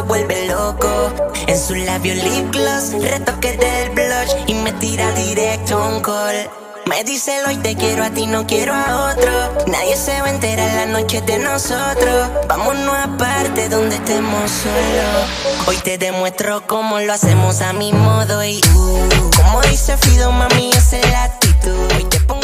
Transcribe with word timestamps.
vuelve 0.00 0.46
loco. 0.46 1.12
En 1.46 1.58
su 1.58 1.74
labio 1.74 2.14
lip 2.14 2.50
gloss, 2.50 2.92
retoque 3.00 3.56
del 3.56 3.90
blush 3.90 4.44
y 4.46 4.54
me 4.54 4.72
tira 4.72 5.10
directo 5.12 5.78
un 5.78 6.00
call. 6.00 6.48
Me 6.86 7.04
dice 7.04 7.32
hoy 7.46 7.56
te 7.56 7.76
quiero 7.76 8.04
a 8.04 8.10
ti, 8.10 8.26
no 8.26 8.46
quiero 8.46 8.74
a 8.74 9.12
otro. 9.12 9.64
Nadie 9.66 9.96
se 9.96 10.20
va 10.20 10.26
a 10.26 10.30
enterar 10.30 10.74
la 10.74 10.86
noche 10.86 11.20
de 11.22 11.38
nosotros. 11.38 12.30
Vámonos 12.48 12.96
aparte 12.96 13.68
donde 13.68 13.96
estemos 13.96 14.50
solos. 14.50 15.68
Hoy 15.68 15.76
te 15.78 15.96
demuestro 15.96 16.66
cómo 16.66 16.98
lo 17.00 17.12
hacemos 17.12 17.60
a 17.62 17.72
mi 17.72 17.92
modo 17.92 18.44
y 18.44 18.60
uh, 18.74 19.30
como 19.36 19.62
dice 19.62 19.96
Fido, 19.96 20.32
mami, 20.32 20.70
esa 20.70 20.98
es 20.98 21.10
la 21.10 21.24
actitud. 21.24 21.92
Hoy 21.96 22.04
te 22.04 22.20
pongo 22.20 22.41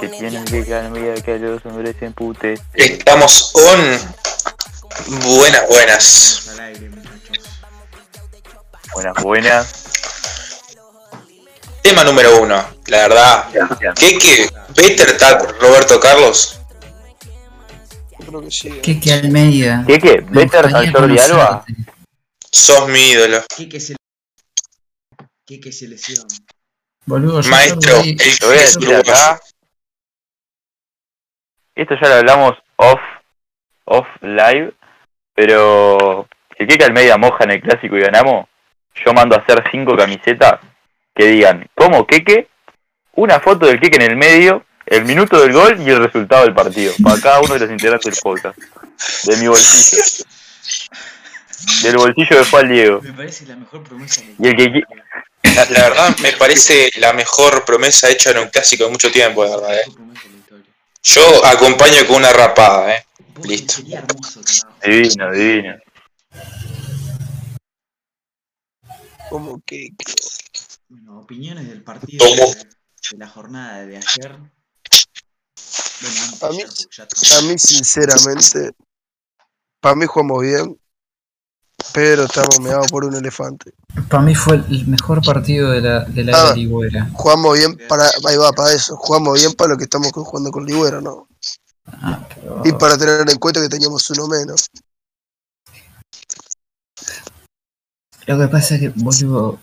Que 0.00 0.08
tienen 0.08 0.44
que 0.46 0.64
cambiar 0.64 1.22
que 1.22 1.38
los 1.38 1.64
hombres 1.66 1.94
se 1.98 2.06
emputen. 2.06 2.58
Estamos 2.72 3.52
on. 3.54 3.98
Buenas, 5.26 5.68
buenas. 5.68 6.50
Buenas, 8.94 9.22
buenas. 9.22 9.84
Tema 11.82 12.04
número 12.04 12.40
uno. 12.40 12.64
La 12.86 13.08
verdad. 13.08 13.48
¿Qué 13.94 14.18
que? 14.18 14.48
Better 14.74 15.18
Tag 15.18 15.60
Roberto 15.60 16.00
Carlos. 16.00 16.58
Creo 18.26 18.40
que 18.42 18.50
sí. 18.50 18.70
¿Qué 18.82 18.98
que 19.00 19.12
Almeida? 19.12 19.84
¿Qué 19.86 19.98
qué? 19.98 20.22
Me 20.22 20.44
¿Better 20.44 20.74
al 20.74 20.92
Jordi 20.92 21.18
Alba? 21.18 21.64
Sos 22.50 22.88
mi 22.88 23.10
ídolo. 23.10 23.42
Quique 23.54 23.80
se 23.80 23.96
Quique 25.44 25.72
se 25.72 25.88
lesiona. 25.88 26.28
Boludo, 27.06 27.40
yo 27.40 27.50
Maestro, 27.50 28.00
el 28.00 28.18
a 28.20 28.54
es 28.54 28.76
acá. 28.76 29.40
Esto 31.80 31.94
ya 31.98 32.10
lo 32.10 32.14
hablamos 32.16 32.52
off, 32.76 33.00
off 33.86 34.06
live, 34.20 34.74
pero 35.34 36.28
si 36.54 36.64
el 36.64 36.68
que 36.76 36.84
Almeida 36.84 37.16
moja 37.16 37.44
en 37.44 37.52
el 37.52 37.62
clásico 37.62 37.96
y 37.96 38.02
ganamos, 38.02 38.48
yo 39.02 39.14
mando 39.14 39.34
a 39.34 39.38
hacer 39.38 39.64
cinco 39.70 39.96
camisetas 39.96 40.60
que 41.14 41.24
digan, 41.28 41.66
¿cómo 41.74 42.06
Keke? 42.06 42.48
Una 43.14 43.40
foto 43.40 43.64
del 43.64 43.80
Keke 43.80 43.96
en 43.96 44.10
el 44.10 44.16
medio, 44.18 44.62
el 44.84 45.06
minuto 45.06 45.40
del 45.40 45.54
gol 45.54 45.80
y 45.80 45.88
el 45.88 46.04
resultado 46.04 46.44
del 46.44 46.52
partido, 46.52 46.92
para 47.02 47.18
cada 47.18 47.40
uno 47.40 47.54
de 47.54 47.60
los 47.60 47.70
integrantes 47.70 48.12
del 48.12 48.20
podcast. 48.22 48.58
De 49.24 49.38
mi 49.38 49.48
bolsillo. 49.48 50.26
Del 51.82 51.96
bolsillo 51.96 52.44
de 52.44 52.58
al 52.58 52.68
Diego. 52.68 53.00
Me 53.00 53.12
parece 53.14 53.46
la 53.46 53.56
mejor 53.56 53.82
promesa 53.84 54.22
Y 54.38 54.48
el 54.48 54.54
que 54.54 54.82
La, 55.54 55.64
la 55.64 55.88
verdad 55.88 56.16
me 56.18 56.32
parece 56.32 56.90
la 56.98 57.14
mejor 57.14 57.64
promesa 57.64 58.10
hecha 58.10 58.32
en 58.32 58.38
un 58.40 58.48
clásico 58.48 58.84
de 58.84 58.90
mucho 58.90 59.10
tiempo, 59.10 59.44
de 59.44 59.50
verdad. 59.56 59.78
eh. 59.78 59.84
Yo 61.02 61.44
acompaño 61.46 62.06
con 62.06 62.16
una 62.16 62.32
rapada, 62.32 62.94
eh. 62.94 63.06
Listo. 63.44 63.74
Sería 63.74 64.00
hermoso, 64.00 64.42
carajo. 64.42 64.78
Divino, 64.84 65.32
divino. 65.32 65.78
Como 69.28 69.60
que. 69.64 69.90
Bueno, 70.88 71.20
opiniones 71.20 71.68
del 71.68 71.82
partido 71.82 72.24
de, 72.24 72.34
de 73.12 73.18
la 73.18 73.28
jornada 73.28 73.86
de 73.86 73.96
ayer. 73.96 74.36
Bueno, 76.00 76.22
antes 76.24 76.42
A 76.42 76.48
de 76.48 76.54
mí- 76.56 76.64
ya 76.90 77.38
A 77.38 77.42
mí, 77.42 77.58
sinceramente, 77.58 78.72
para 79.80 79.94
mí 79.94 80.06
jugamos 80.06 80.42
bien, 80.42 80.79
pero 81.92 82.24
estamos 82.24 82.60
meados 82.60 82.86
por 82.88 83.04
un 83.04 83.14
elefante. 83.14 83.72
Para 84.08 84.22
mí 84.22 84.34
fue 84.34 84.56
el 84.56 84.86
mejor 84.86 85.22
partido 85.24 85.70
de 85.70 85.80
la, 85.80 86.04
de 86.04 86.24
la 86.24 86.50
Ah. 86.50 86.54
Ligüera. 86.54 87.10
Jugamos 87.12 87.58
bien 87.58 87.76
para. 87.88 88.04
Ahí 88.28 88.36
va, 88.36 88.52
para 88.52 88.72
eso. 88.72 88.96
Jugamos 88.96 89.38
bien 89.40 89.52
para 89.54 89.70
lo 89.70 89.76
que 89.76 89.84
estamos 89.84 90.10
jugando 90.12 90.50
con 90.50 90.64
Ligüera, 90.64 91.00
¿no? 91.00 91.26
Ah, 91.86 92.26
pero- 92.34 92.62
Y 92.64 92.72
para 92.72 92.96
tener 92.96 93.28
en 93.28 93.38
cuenta 93.38 93.60
que 93.60 93.68
teníamos 93.68 94.08
uno 94.10 94.28
menos. 94.28 94.66
Lo 98.26 98.38
que 98.38 98.48
pasa 98.48 98.74
es 98.76 98.80
que, 98.80 98.88
boludo, 98.90 99.58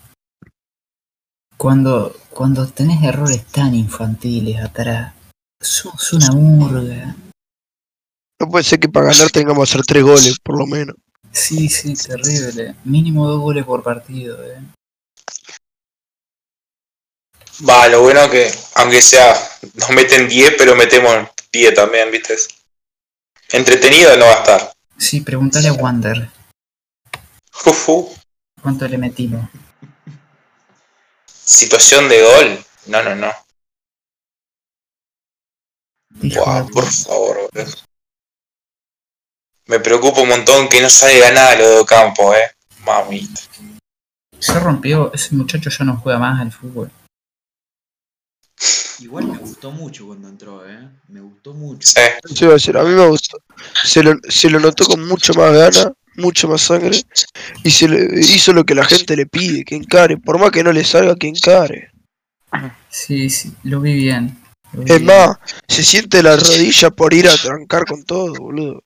cuando, 1.56 2.14
cuando 2.30 2.66
tenés 2.68 3.02
errores 3.02 3.44
tan 3.46 3.74
infantiles 3.74 4.60
atrás, 4.62 5.14
sos 5.60 6.12
una 6.12 6.30
murga. 6.32 7.16
No 8.40 8.48
puede 8.48 8.64
ser 8.64 8.78
que 8.78 8.88
para 8.88 9.06
ganar 9.12 9.30
tengamos 9.30 9.68
que 9.68 9.72
hacer 9.72 9.86
tres 9.86 10.02
goles, 10.04 10.38
por 10.42 10.58
lo 10.58 10.66
menos. 10.66 10.96
Sí, 11.38 11.68
sí, 11.68 11.94
terrible. 11.94 12.74
Mínimo 12.84 13.26
dos 13.28 13.40
goles 13.40 13.64
por 13.64 13.82
partido, 13.82 14.44
eh. 14.44 14.60
Va, 17.68 17.88
lo 17.88 18.02
bueno 18.02 18.28
que, 18.30 18.52
aunque 18.74 19.02
sea, 19.02 19.34
nos 19.74 19.90
meten 19.90 20.28
10, 20.28 20.54
pero 20.58 20.76
metemos 20.76 21.28
10 21.52 21.74
también, 21.74 22.10
¿viste? 22.10 22.36
Entretenido 23.50 24.16
no 24.16 24.26
va 24.26 24.32
a 24.32 24.38
estar. 24.38 24.72
Sí, 24.96 25.20
preguntale 25.20 25.68
a 25.68 25.72
Wander 25.72 26.30
Jufu. 27.52 28.14
cuánto 28.62 28.86
le 28.86 28.98
metimos. 28.98 29.48
Situación 31.26 32.08
de 32.08 32.22
gol. 32.22 32.64
No, 32.86 33.02
no, 33.02 33.14
no. 33.14 33.32
Buah, 36.10 36.66
por 36.66 36.84
favor, 36.84 37.48
boludo. 37.52 37.87
Me 39.68 39.80
preocupa 39.80 40.22
un 40.22 40.30
montón 40.30 40.66
que 40.68 40.80
no 40.80 40.88
salga 40.88 41.30
nada 41.30 41.54
lo 41.56 41.68
de 41.68 41.78
Ocampo, 41.80 42.34
eh. 42.34 42.50
Mamita. 42.86 43.42
Se 44.38 44.58
rompió, 44.58 45.12
ese 45.12 45.34
muchacho 45.34 45.68
ya 45.68 45.84
no 45.84 45.98
juega 45.98 46.18
más 46.18 46.40
al 46.40 46.50
fútbol. 46.50 46.90
Igual 49.00 49.26
me 49.26 49.36
gustó 49.38 49.70
mucho 49.70 50.06
cuando 50.06 50.26
entró, 50.28 50.66
¿eh? 50.66 50.88
Me 51.08 51.20
gustó 51.20 51.52
mucho. 51.52 51.86
Sí. 51.86 52.44
A 52.46 52.48
decir, 52.48 52.78
a 52.78 52.82
mí 52.82 52.94
me 52.94 53.06
gustó. 53.08 53.38
Se 53.84 54.02
lo, 54.02 54.14
se 54.28 54.48
lo 54.48 54.58
notó 54.58 54.86
con 54.86 55.06
mucho 55.06 55.34
más 55.34 55.52
gana, 55.52 55.92
mucho 56.16 56.48
más 56.48 56.62
sangre, 56.62 57.02
y 57.62 57.70
se 57.70 57.88
le 57.88 58.20
hizo 58.20 58.54
lo 58.54 58.64
que 58.64 58.74
la 58.74 58.84
gente 58.84 59.16
le 59.16 59.26
pide, 59.26 59.64
que 59.64 59.74
encare. 59.76 60.16
Por 60.16 60.38
más 60.38 60.50
que 60.50 60.64
no 60.64 60.72
le 60.72 60.82
salga, 60.82 61.14
que 61.14 61.28
encare. 61.28 61.92
Sí, 62.88 63.28
sí, 63.28 63.52
lo 63.64 63.82
vi 63.82 63.94
bien. 63.94 64.42
lo 64.72 64.82
vi 64.82 64.90
Es 64.92 64.98
bien. 64.98 65.06
más, 65.06 65.36
se 65.68 65.84
siente 65.84 66.22
la 66.22 66.36
rodilla 66.36 66.90
por 66.90 67.12
ir 67.12 67.28
a 67.28 67.36
trancar 67.36 67.84
con 67.84 68.02
todo, 68.04 68.32
boludo. 68.34 68.82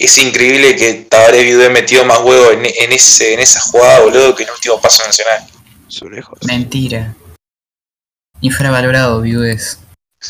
Es 0.00 0.16
increíble 0.18 0.74
que 0.76 0.94
Tabaré 1.10 1.42
Viudé 1.42 1.68
metió 1.68 2.04
más 2.06 2.20
huevo 2.20 2.50
en, 2.52 2.64
en 2.64 2.92
ese, 2.92 3.34
en 3.34 3.40
esa 3.40 3.60
jugada, 3.60 4.00
boludo, 4.00 4.34
que 4.34 4.44
en 4.44 4.48
el 4.48 4.54
último 4.54 4.80
paso 4.80 5.04
nacional. 5.06 5.46
Su 5.88 6.08
lejos. 6.08 6.38
Mentira. 6.46 7.14
Infravalorado, 8.40 9.20
Viudes. 9.20 9.78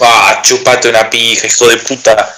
Ah, 0.00 0.40
chupate 0.42 0.88
una 0.90 1.08
pija, 1.08 1.46
hijo 1.46 1.68
de 1.68 1.76
puta. 1.76 2.34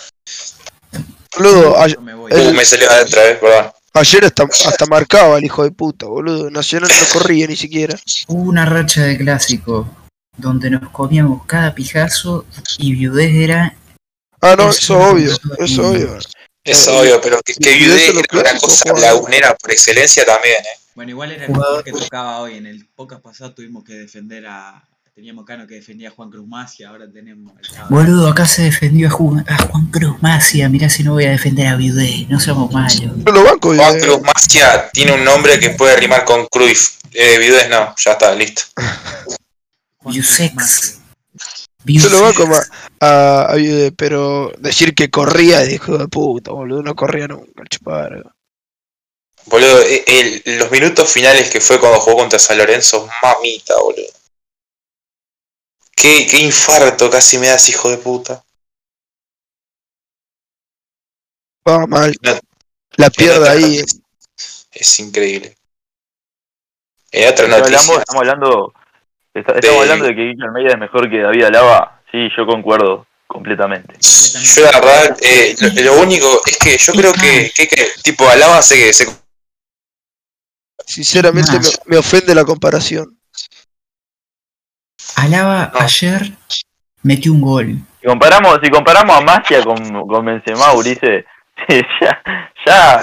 Boludo, 1.38 1.78
a- 1.80 1.86
Yo 1.88 2.00
me 2.02 2.14
voy. 2.14 2.30
El- 2.32 2.48
Uh, 2.48 2.52
me 2.52 2.64
salió 2.64 2.90
adentro, 2.90 3.20
eh, 3.22 3.38
perdón. 3.40 3.72
ayer 3.94 4.24
hasta, 4.26 4.42
hasta 4.44 4.86
marcaba 4.86 5.38
el 5.38 5.44
hijo 5.44 5.64
de 5.64 5.70
puta, 5.70 6.06
boludo. 6.06 6.50
Nacional 6.50 6.90
no 6.90 7.18
corría 7.20 7.46
ni 7.46 7.56
siquiera. 7.56 7.98
Hubo 8.28 8.42
una 8.42 8.66
racha 8.66 9.02
de 9.04 9.16
clásico 9.16 9.88
donde 10.36 10.68
nos 10.70 10.90
comíamos 10.90 11.46
cada 11.46 11.74
pijazo 11.74 12.44
y 12.78 12.92
Viudez 12.92 13.32
era 13.34 13.74
Ah, 14.42 14.54
no, 14.58 14.70
Eso 14.70 14.78
eso 14.80 14.98
obvio, 14.98 15.38
eso 15.58 15.88
obvio. 15.88 16.18
Es 16.64 16.86
Eh, 16.86 16.90
obvio, 16.90 17.20
pero 17.20 17.40
que, 17.42 17.54
que 17.54 17.74
Viudé 17.74 18.04
era 18.04 18.12
una 18.12 18.22
clásico, 18.22 18.66
cosa 18.66 18.90
Juan. 18.90 19.02
lagunera 19.02 19.54
por 19.56 19.70
excelencia 19.72 20.24
también, 20.24 20.56
eh. 20.60 20.78
Bueno, 20.94 21.10
igual 21.10 21.32
era 21.32 21.46
el 21.46 21.52
mejor 21.52 21.82
que 21.84 21.92
tocaba 21.92 22.40
hoy. 22.40 22.56
En 22.58 22.66
el 22.66 22.86
podcast 22.94 23.22
pasado 23.22 23.52
tuvimos 23.54 23.82
que 23.84 23.94
defender 23.94 24.46
a. 24.46 24.84
Teníamos 25.14 25.44
Cano 25.44 25.66
que 25.66 25.74
defendía 25.74 26.08
a 26.08 26.12
Juan 26.12 26.30
Cruz 26.30 26.46
Macia, 26.46 26.88
ahora 26.88 27.04
tenemos 27.12 27.52
al. 27.56 27.88
Boludo, 27.90 28.28
acá 28.28 28.46
se 28.46 28.62
defendió 28.62 29.08
a 29.08 29.10
Juan, 29.10 29.44
a 29.48 29.58
Juan 29.64 29.86
Cruz 29.90 30.16
Macia. 30.22 30.68
Mirá 30.70 30.88
si 30.88 31.02
no 31.02 31.12
voy 31.12 31.24
a 31.26 31.30
defender 31.30 31.66
a 31.66 31.76
Viudez. 31.76 32.28
No 32.30 32.40
somos 32.40 32.72
malos. 32.72 32.94
Yo 33.00 33.32
lo 33.32 33.44
banco, 33.44 33.74
Juan 33.74 33.98
Cruz 34.00 34.22
Macia 34.22 34.88
tiene 34.92 35.12
un 35.12 35.24
nombre 35.24 35.58
que 35.58 35.70
puede 35.70 35.96
rimar 35.96 36.24
con 36.24 36.46
Cruyff. 36.46 36.96
Eh, 37.12 37.38
Viudés 37.38 37.68
no, 37.68 37.94
ya 37.96 38.12
está, 38.12 38.34
listo. 38.34 38.62
Juan 39.98 40.14
Yusex. 40.14 40.98
Yo 41.84 42.08
lo 42.08 42.22
banco 42.22 42.44
a, 43.00 43.52
a 43.52 43.56
pero 43.96 44.52
decir 44.58 44.94
que 44.94 45.10
corría 45.10 45.60
de 45.60 45.74
hijo 45.74 45.98
de 45.98 46.08
puta, 46.08 46.52
boludo, 46.52 46.82
no 46.82 46.94
corría 46.94 47.28
nunca, 47.28 47.62
el 47.62 47.68
chupar. 47.68 48.32
Boludo, 49.46 49.82
el- 50.06 50.42
los 50.58 50.70
minutos 50.70 51.10
finales 51.10 51.50
que 51.50 51.60
fue 51.60 51.80
cuando 51.80 51.98
jugó 52.00 52.18
contra 52.18 52.38
San 52.38 52.58
Lorenzo, 52.58 53.08
mamita, 53.22 53.74
boludo. 53.80 54.06
Qué, 55.96 56.26
qué 56.30 56.38
infarto 56.38 57.10
casi 57.10 57.38
me 57.38 57.48
das, 57.48 57.68
hijo 57.68 57.90
de 57.90 57.98
puta. 57.98 58.44
Va 61.68 61.86
mal. 61.86 62.14
No. 62.22 62.38
La 62.96 63.10
pierde 63.10 63.48
ahí. 63.48 63.78
eh. 63.78 63.84
Es 64.72 64.98
increíble. 65.00 65.56
En 67.10 67.30
otra 67.30 67.46
noticia, 67.46 67.78
hablamos, 67.78 67.98
estamos 67.98 68.20
hablando, 68.20 68.72
está- 69.34 69.54
estamos 69.54 69.62
De- 69.62 69.82
hablando 69.82 70.04
de 70.06 70.14
que 70.14 70.20
Guillermo 70.22 70.44
Almeida 70.46 70.72
es 70.74 70.78
mejor 70.78 71.10
que 71.10 71.18
David 71.20 71.44
Alaba. 71.44 72.00
Sí, 72.10 72.28
yo 72.36 72.46
concuerdo 72.46 73.06
completamente. 73.26 73.94
yo 74.00 74.62
la 74.64 74.70
verdad, 74.80 75.16
eh, 75.22 75.54
lo, 75.60 75.94
lo 75.94 76.02
único 76.02 76.26
es 76.46 76.58
que 76.58 76.76
yo 76.76 76.92
creo 76.92 77.12
que, 77.14 77.50
que, 77.54 77.66
que 77.66 77.86
tipo, 78.02 78.28
Alaba 78.28 78.60
se, 78.62 78.92
se 78.92 79.06
Sinceramente 80.84 81.52
me, 81.52 81.68
me 81.86 81.96
ofende 81.96 82.34
la 82.34 82.44
comparación. 82.44 83.18
Alaba 85.16 85.70
No. 85.72 85.80
ayer 85.80 86.32
metió 87.02 87.32
un 87.32 87.40
gol. 87.40 87.76
Si 88.00 88.06
comparamos, 88.06 88.58
si 88.62 88.70
comparamos 88.70 89.16
a 89.16 89.20
Magia 89.20 89.62
con, 89.62 90.06
con 90.06 90.24
Benzema, 90.24 90.72
Ulises, 90.74 91.24
ya, 91.68 92.22
ya, 92.66 93.02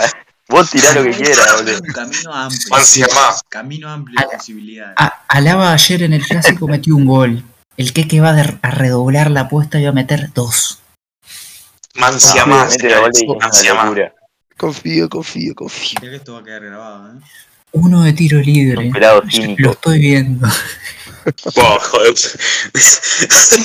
vos 0.50 0.70
tirá 0.72 0.94
lo 0.94 1.04
que 1.04 1.12
quieras, 1.12 1.56
boludo. 1.64 1.80
Camino 1.94 2.34
amplio. 2.34 3.08
Camino 3.50 3.90
amplio 3.90 4.20
de 4.20 4.38
posibilidades. 4.38 4.96
Alaba 5.28 5.74
ayer 5.74 6.04
en 6.04 6.14
el 6.14 6.26
clásico 6.26 6.68
metió 6.68 6.96
un 6.96 7.06
gol. 7.06 7.44
El 7.78 7.94
que 7.94 8.20
va 8.20 8.32
a 8.32 8.72
redoblar 8.72 9.32
la 9.32 9.42
apuesta 9.42 9.80
y 9.80 9.84
va 9.84 9.92
a 9.92 9.94
meter 9.94 10.34
dos. 10.34 10.80
Mancia 11.96 12.44
Ah, 12.44 12.46
más. 12.46 12.78
Confío, 14.58 15.08
confío, 15.08 15.56
confío. 15.56 16.00
Mirá 16.02 16.12
que 16.12 16.18
esto 16.18 16.34
va 16.34 16.40
a 16.40 16.44
quedar 16.44 16.64
grabado, 16.66 17.14
¿eh? 17.14 17.22
Uno 17.72 18.04
de 18.04 18.14
tiro 18.14 18.40
libre. 18.42 18.92
Lo 19.58 19.72
estoy 19.72 20.00
viendo. 20.00 20.48
Oh, 21.56 21.78
joder. 21.80 22.14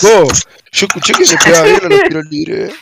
Vos, 0.02 0.42
yo 0.72 0.86
escuché 0.86 1.12
que 1.14 1.24
se 1.24 1.36
pegaba 1.38 1.64
bien 1.64 1.80
a 1.84 1.88
los 1.88 2.02
tiros 2.02 2.24
libres, 2.30 2.70
eh. 2.70 2.76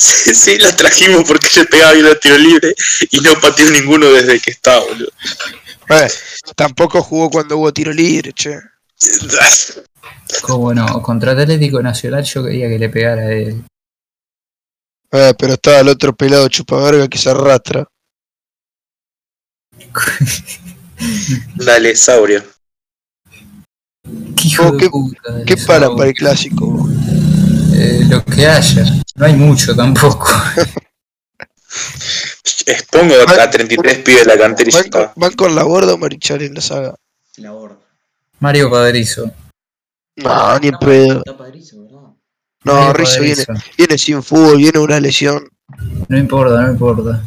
Sí, 0.00 0.32
sí, 0.32 0.58
lo 0.58 0.72
trajimos 0.76 1.24
porque 1.26 1.48
le 1.56 1.64
pegaba 1.66 1.92
bien 1.92 2.06
los 2.06 2.20
tiros 2.20 2.38
libres 2.38 2.74
y 3.10 3.18
no 3.18 3.32
pateó 3.40 3.68
ninguno 3.70 4.06
desde 4.06 4.38
que 4.38 4.52
está, 4.52 4.78
boludo. 4.78 5.10
Eh, 5.90 6.08
tampoco 6.54 7.02
jugó 7.02 7.28
cuando 7.30 7.56
hubo 7.58 7.72
tiro 7.72 7.92
libre, 7.92 8.32
che. 8.32 8.60
Como 10.42 10.72
no, 10.72 11.02
contra 11.02 11.32
Atlético 11.32 11.82
Nacional 11.82 12.22
yo 12.22 12.44
quería 12.44 12.68
que 12.68 12.78
le 12.78 12.88
pegara 12.90 13.22
a 13.22 13.32
él. 13.32 13.64
Eh, 15.10 15.34
pero 15.38 15.54
estaba 15.54 15.80
el 15.80 15.88
otro 15.88 16.14
pelado 16.14 16.46
chupaverga 16.48 17.08
que 17.08 17.18
se 17.18 17.30
arrastra. 17.30 17.84
Dale, 21.56 21.96
Saurio. 21.96 22.44
¿Qué 24.36 24.48
hijo 24.48 24.66
Oh, 24.68 24.72
de 24.72 24.78
qué- 24.78 24.90
puta, 24.90 25.44
¿Qué 25.46 25.56
Saurio. 25.56 25.66
para 25.66 25.96
para 25.96 26.08
el 26.10 26.14
clásico? 26.14 26.88
Lo 28.08 28.24
que 28.24 28.46
haya. 28.46 28.84
No 29.16 29.26
hay 29.26 29.34
mucho 29.34 29.74
tampoco. 29.74 30.28
Expongo 32.66 33.14
a 33.26 33.50
33 33.50 33.98
pibes 33.98 34.24
de 34.26 34.34
la 34.34 34.38
cantera 34.40 34.70
¿Van 34.72 34.82
con, 34.90 35.00
está. 35.02 35.12
van 35.16 35.32
con 35.32 35.54
la 35.54 35.64
borda 35.64 35.94
o 35.94 35.98
Marichal 35.98 36.42
en 36.42 36.54
la 36.54 36.60
saga? 36.60 36.94
La 37.36 37.50
borda. 37.52 37.76
Mario 38.40 38.70
Padrizo. 38.70 39.30
No, 40.16 40.58
ni 40.58 40.68
en 40.68 40.78
pedo. 40.78 41.22
Está. 41.24 41.36
No, 42.64 42.74
Mario 42.74 42.92
Rizzo 42.92 43.20
viene, 43.20 43.44
Padrizo. 43.44 43.66
viene 43.76 43.98
sin 43.98 44.22
fútbol, 44.22 44.56
viene 44.58 44.78
una 44.78 45.00
lesión. 45.00 45.48
No 46.08 46.18
importa, 46.18 46.60
no 46.62 46.70
importa. 46.72 47.22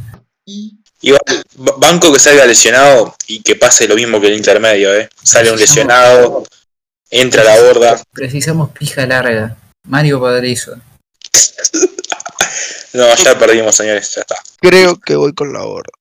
Y 0.46 0.78
Igual, 1.04 1.20
ba- 1.56 1.74
banco 1.80 2.14
que 2.14 2.20
salga 2.20 2.46
lesionado 2.46 3.16
y 3.28 3.42
que 3.42 3.56
pase 3.56 3.88
lo 3.88 3.96
mismo 3.96 4.22
que 4.22 4.28
el 4.28 4.36
intermedio, 4.38 4.94
¿eh? 4.94 5.10
Sale 5.24 5.52
un 5.52 5.58
lesionado, 5.58 6.44
entra 7.10 7.42
a 7.42 7.46
la 7.46 7.62
borda. 7.62 8.02
Precisamos 8.12 8.70
pija 8.72 9.06
larga. 9.08 9.58
Mario 9.88 10.20
Padrizo. 10.22 10.76
No, 12.94 13.16
ya 13.16 13.40
perdimos, 13.40 13.74
señores, 13.74 14.14
ya 14.14 14.20
está. 14.20 14.36
Creo 14.60 15.00
que 15.00 15.16
voy 15.16 15.34
con 15.34 15.54
la 15.54 15.62
borda. 15.64 15.92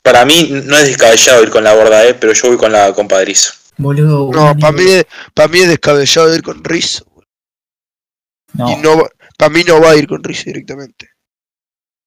Para 0.00 0.24
mí 0.24 0.48
no 0.64 0.76
es 0.76 0.86
descabellado 0.86 1.42
ir 1.42 1.50
con 1.50 1.64
la 1.64 1.74
borda, 1.74 2.06
¿eh? 2.06 2.14
Pero 2.14 2.32
yo 2.32 2.48
voy 2.48 2.56
con 2.56 2.70
la 2.70 2.92
compadrizo. 2.94 3.52
Boludo. 3.76 4.30
No, 4.32 4.56
para 4.56 4.70
mí, 4.72 4.84
para 5.34 5.48
mí 5.48 5.58
es 5.58 5.68
descabellado 5.68 6.32
ir 6.32 6.42
con 6.42 6.62
Rizzo. 6.62 7.04
No, 8.52 8.70
Y 8.70 8.76
no, 8.76 9.08
para 9.36 9.50
mí 9.50 9.64
no 9.64 9.80
va 9.80 9.90
a 9.90 9.96
ir 9.96 10.06
con 10.06 10.22
Rizzo 10.22 10.44
directamente. 10.46 11.10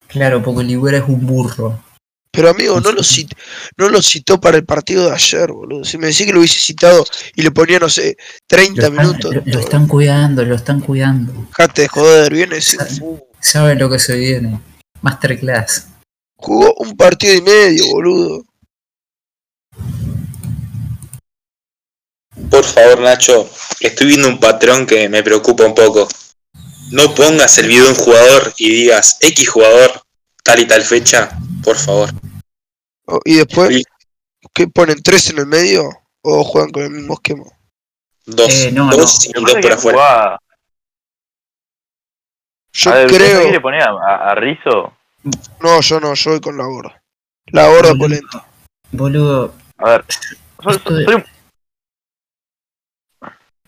claro, 0.08 0.42
porque 0.42 0.64
Ligüera 0.64 1.00
es 1.00 1.04
un 1.10 1.28
burro. 1.28 1.84
Pero 2.34 2.50
amigo, 2.50 2.80
no 2.80 2.92
lo, 2.94 3.02
cit- 3.02 3.36
no 3.78 3.90
lo 3.90 4.02
citó 4.02 4.40
para 4.40 4.56
el 4.58 4.64
partido 4.66 5.06
de 5.10 5.16
ayer, 5.16 5.52
boludo. 5.52 5.84
Si 5.84 5.98
me 5.98 6.08
decía 6.08 6.26
que 6.26 6.32
lo 6.34 6.40
hubiese 6.40 6.60
citado 6.62 7.04
y 7.36 7.42
le 7.42 7.52
ponía, 7.52 7.78
no 7.78 7.90
sé, 7.90 8.16
Lo 8.18 8.48
30 8.48 8.82
están, 8.88 8.98
minutos. 8.98 9.36
lo- 9.36 9.42
lo 9.46 9.60
están 9.60 9.88
cuidando, 9.88 10.46
lo 10.46 10.56
están 10.56 10.80
cuidando. 10.80 11.34
Dejate 11.58 11.82
de 11.84 11.88
joder, 11.90 12.34
viene 12.34 12.62
Sabe-. 12.62 13.22
Saben 13.42 13.80
lo 13.80 13.90
que 13.90 14.00
se 14.00 14.16
viene. 14.16 14.62
Masterclass. 15.02 15.88
Jugó 16.38 16.74
un 16.78 16.96
partido 16.96 17.34
y 17.34 17.42
medio, 17.42 17.86
boludo. 17.88 18.46
Por 22.50 22.64
favor, 22.64 23.02
Nacho, 23.02 23.50
estoy 23.82 24.08
viendo 24.08 24.28
un 24.30 24.40
patrón 24.40 24.86
que 24.86 25.10
me 25.10 25.22
preocupa 25.24 25.66
un 25.66 25.76
poco. 25.76 26.08
No 26.92 27.14
pongas 27.14 27.58
el 27.58 27.68
video 27.68 27.84
de 27.86 27.90
un 27.92 27.96
jugador 27.96 28.54
y 28.58 28.70
digas 28.72 29.18
X 29.22 29.50
jugador, 29.50 30.02
tal 30.44 30.60
y 30.60 30.66
tal 30.66 30.82
fecha, 30.82 31.38
por 31.64 31.78
favor. 31.78 32.10
Y 33.26 33.36
después, 33.38 33.70
Sí. 33.70 33.84
¿qué 34.54 34.68
ponen? 34.68 35.02
¿Tres 35.02 35.30
en 35.30 35.40
el 35.40 35.46
medio? 35.48 35.90
¿O 36.22 36.44
juegan 36.44 36.72
con 36.72 36.84
el 36.84 36.92
mismo 36.92 37.16
esquema? 37.16 37.44
Dos, 38.26 38.50
Eh, 38.54 38.72
no, 38.72 38.90
dos 38.92 39.26
y 39.26 39.30
Me 39.34 39.42
dos 39.42 39.62
por 39.62 39.72
afuera. 39.72 39.98
jugaba. 39.98 40.40
Yo 42.74 42.92
a 42.92 42.96
ver, 42.96 43.04
¿vos 43.08 43.12
no 43.12 43.18
creo. 43.18 43.42
quiere 43.44 43.62
poner 43.62 43.82
a, 43.82 43.90
a, 43.92 44.32
a 44.32 44.36
Rizzo? 44.36 44.94
No, 45.60 45.82
yo 45.82 46.00
no, 46.00 46.14
yo 46.14 46.32
voy 46.32 46.42
con 46.42 46.58
la 46.58 46.66
borda. 46.66 47.02
La 47.48 47.68
borda 47.68 47.90
Boludo. 47.90 47.98
polenta. 48.00 48.46
Boludo, 48.92 49.56
A 49.78 49.90
ver. 49.90 50.06
Soy, 50.64 50.80
soy 51.06 51.24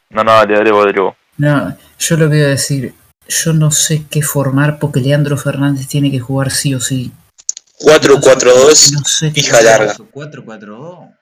No, 0.09 0.23
no, 0.23 0.31
dale, 0.31 0.53
dale, 0.55 0.71
vos, 0.71 0.85
dale, 0.85 0.99
vos. 1.01 1.15
no, 1.37 1.77
yo 1.99 2.17
lo 2.17 2.29
que 2.29 2.35
voy 2.35 2.41
a 2.43 2.47
decir, 2.49 2.93
yo 3.27 3.53
no 3.53 3.71
sé 3.71 4.05
qué 4.09 4.21
formar 4.21 4.77
porque 4.79 4.99
Leandro 4.99 5.37
Fernández 5.37 5.87
tiene 5.87 6.11
que 6.11 6.19
jugar 6.19 6.51
sí 6.51 6.75
o 6.75 6.79
sí. 6.79 7.11
4-4-2, 7.79 8.91
No 8.93 9.03
sé 9.05 9.31
larga. 9.63 9.93
4-4-2. 9.95 11.15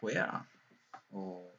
Juega. 0.00 0.44
O... 1.12 1.50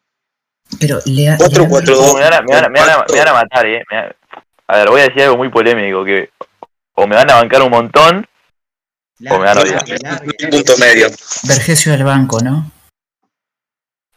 Pero 0.79 0.99
Leandro- 1.05 1.67
cuatro, 1.69 1.99
Uh, 1.99 2.15
me, 2.15 2.21
van 2.23 2.33
a, 2.33 2.41
me, 2.41 2.53
van 2.53 2.65
a, 2.65 2.69
me, 2.69 2.79
van 2.79 2.89
a, 2.89 3.05
me 3.11 3.17
van 3.19 3.27
a 3.27 3.33
matar, 3.33 3.65
eh. 3.65 3.83
Me 3.89 3.97
van- 3.97 4.15
A 4.67 4.77
ver, 4.77 4.89
voy 4.89 5.01
a 5.01 5.03
decir 5.05 5.21
algo 5.23 5.37
muy 5.37 5.49
polémico, 5.49 6.03
que 6.03 6.29
o 6.95 7.07
me 7.07 7.15
van 7.15 7.29
a 7.29 7.35
bancar 7.35 7.61
un 7.61 7.69
montón, 7.71 8.27
O 9.29 9.37
me 9.37 9.45
van 9.45 9.57
a 9.57 9.61
odiar. 9.61 9.83
un 9.85 10.49
punto 10.49 10.77
medio. 10.77 11.07
Vergesio 11.43 11.91
del 11.91 12.03
banco, 12.03 12.39
¿no? 12.41 12.71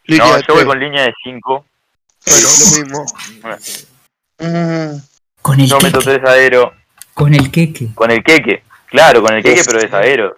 Línea 0.05 0.25
no, 0.27 0.39
yo 0.39 0.53
voy 0.55 0.65
con 0.65 0.79
línea 0.79 1.03
de 1.03 1.13
5, 1.23 1.65
Bueno, 2.25 2.47
lo 2.47 2.77
mismo. 2.77 3.05
Mm, 4.39 4.97
Con 5.41 5.59
el 5.59 5.67
yo 5.67 5.79
meto 5.79 5.99
queque. 5.99 6.19
3 6.19 6.29
aero, 6.29 6.73
Con 7.13 7.33
el 7.35 7.51
queque. 7.51 7.93
con 7.93 8.09
el 8.11 8.23
queque, 8.23 8.63
claro, 8.89 9.21
con 9.21 9.33
el 9.33 9.43
queque, 9.43 9.63
pero 9.65 9.79
de 9.79 9.97
aero. 9.97 10.37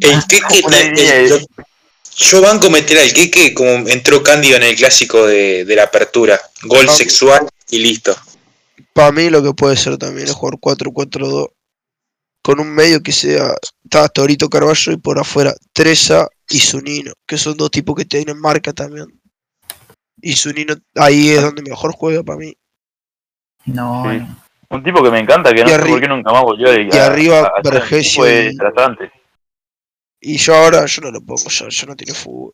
El 0.00 0.26
queque, 0.28 0.60
el- 0.70 0.98
el- 0.98 1.46
yo 2.18 2.40
banco 2.40 2.70
meter 2.70 2.98
al 2.98 3.12
queque 3.12 3.52
como 3.52 3.70
entró 3.88 4.22
Cándido 4.22 4.56
en 4.56 4.62
el 4.62 4.76
clásico 4.76 5.26
de, 5.26 5.64
de 5.64 5.76
la 5.76 5.84
apertura. 5.84 6.40
Gol 6.62 6.86
Ah. 6.88 6.92
sexual 6.92 7.46
y 7.70 7.78
listo. 7.78 8.16
Para 8.92 9.12
mí 9.12 9.28
lo 9.28 9.42
que 9.42 9.52
puede 9.52 9.76
ser 9.76 9.98
también 9.98 10.26
es 10.26 10.32
jugar 10.34 10.58
4-4-2 10.58 11.48
con 12.42 12.60
un 12.60 12.70
medio 12.70 13.02
que 13.02 13.12
sea 13.12 13.54
está 13.84 14.08
Torito 14.08 14.48
Carballo 14.48 14.92
y 14.92 14.96
por 14.96 15.18
afuera 15.18 15.54
Treza 15.72 16.28
y 16.48 16.60
Zunino, 16.60 17.12
que 17.26 17.36
son 17.36 17.56
dos 17.56 17.70
tipos 17.70 17.94
que 17.96 18.04
tienen 18.04 18.38
marca 18.40 18.72
también. 18.72 19.06
Y 20.22 20.34
Zunino 20.36 20.74
ahí 20.94 21.30
es 21.30 21.42
donde 21.42 21.60
mejor 21.62 21.92
juega 21.92 22.22
para 22.22 22.38
mí. 22.38 22.56
No, 23.66 24.04
Sí. 24.10 24.18
no. 24.18 24.45
Un 24.70 24.82
tipo 24.82 25.02
que 25.02 25.10
me 25.10 25.20
encanta, 25.20 25.52
que 25.54 25.62
no 25.62 25.68
sé 25.68 25.78
por 25.78 26.00
qué 26.00 26.08
nunca 26.08 26.32
más 26.32 26.42
volvió 26.42 26.68
a, 26.70 26.74
y 26.80 26.90
arriba 26.98 27.38
a- 27.40 27.46
a 27.58 27.62
Vergesio 27.62 28.22
y- 30.20 30.36
yo 30.38 30.54
ahora 30.54 30.86
yo 30.86 31.02
no 31.02 31.10
lo 31.12 31.20
pongo, 31.20 31.48
ya, 31.48 31.66
ya 31.68 31.86
no 31.86 31.94
tiene 31.96 32.14
fútbol. 32.14 32.52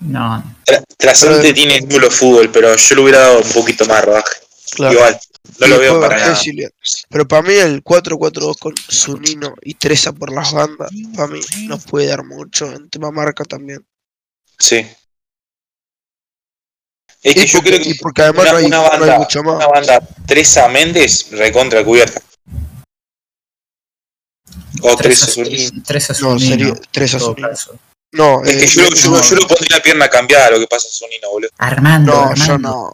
No, 0.00 0.42
Tra- 0.66 0.84
Trasante 0.98 1.40
Pero- 1.40 1.54
tiene 1.54 1.80
nulo 1.80 2.10
fútbol, 2.10 2.50
pero 2.50 2.76
yo 2.76 2.94
le 2.96 3.00
hubiera 3.02 3.20
dado 3.20 3.38
un 3.40 3.48
poquito 3.52 3.86
más 3.86 4.04
rodaje. 4.04 4.34
Claro. 4.72 4.92
Igual, 4.94 5.18
no 5.60 5.66
Y 5.66 5.70
lo 5.70 5.78
veo 5.78 6.00
para 6.00 6.16
nada. 6.18 6.38
Pero 7.08 7.26
para 7.28 7.42
mí 7.42 7.54
el 7.54 7.82
4-4-2 7.82 8.58
con 8.58 8.74
Zunino 8.76 9.54
y 9.62 9.74
Treza 9.74 10.12
por 10.12 10.30
las 10.32 10.52
bandas, 10.52 10.90
para 11.14 11.28
mí 11.28 11.40
nos 11.68 11.84
puede 11.86 12.08
dar 12.08 12.24
mucho 12.24 12.66
en 12.70 12.90
tema 12.90 13.10
marca 13.10 13.44
también. 13.44 13.86
Sí. 14.58 14.84
Es 17.26 17.34
que 17.34 17.42
Y 17.42 17.46
yo 17.46 17.58
porque, 17.58 17.70
creo 17.70 17.82
que 17.82 17.88
y 17.90 17.94
porque 17.94 18.22
además 18.22 18.42
una, 18.44 18.52
no, 18.52 18.58
hay, 18.58 18.64
una 18.66 18.76
no 18.76 18.84
hay 18.84 18.98
banda, 19.00 19.18
mucho 19.18 19.42
más. 19.42 19.56
una 19.56 19.66
banda 19.66 20.00
Teresa 20.26 20.68
Méndez 20.68 21.28
recontra 21.32 21.84
cubierta. 21.84 22.20
O 24.82 24.96
tres 24.96 25.20
Teresa 25.20 25.26
a, 25.26 26.16
Zunino. 26.16 26.76
tres 26.92 27.14
a 27.14 27.18
No, 27.18 27.34
caso. 27.34 27.78
No, 28.12 28.42
Es 28.44 28.56
que 28.56 28.64
eh, 28.64 28.68
yo, 28.68 28.88
yo, 28.94 29.10
no. 29.10 29.22
yo 29.22 29.36
lo 29.36 29.48
pondría 29.48 29.82
pierna 29.82 30.08
cambiada 30.08 30.50
lo 30.50 30.60
que 30.60 30.66
pasa 30.68 30.86
a 30.88 30.90
Zunino, 30.92 31.28
boludo. 31.30 31.50
Armando, 31.58 32.12
No, 32.12 32.20
Armando. 32.28 32.46
yo 32.46 32.58
no. 32.58 32.92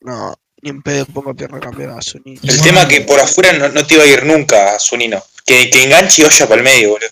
No, 0.00 0.34
ni 0.62 0.70
en 0.70 0.80
pedo 0.82 1.04
pongo 1.06 1.34
pierna 1.34 1.60
cambiada 1.60 1.98
a 1.98 2.02
Zunino. 2.02 2.40
El 2.42 2.60
tema 2.62 2.88
que 2.88 3.02
por 3.02 3.20
afuera 3.20 3.52
no, 3.52 3.68
no 3.68 3.86
te 3.86 3.94
iba 3.94 4.04
a 4.04 4.06
ir 4.06 4.24
nunca 4.24 4.74
a 4.74 4.78
Zunino. 4.78 5.22
Que, 5.44 5.68
que 5.70 5.84
enganche 5.84 6.22
y 6.22 6.24
olla 6.24 6.46
para 6.48 6.60
el 6.60 6.64
medio, 6.64 6.90
boludo. 6.90 7.10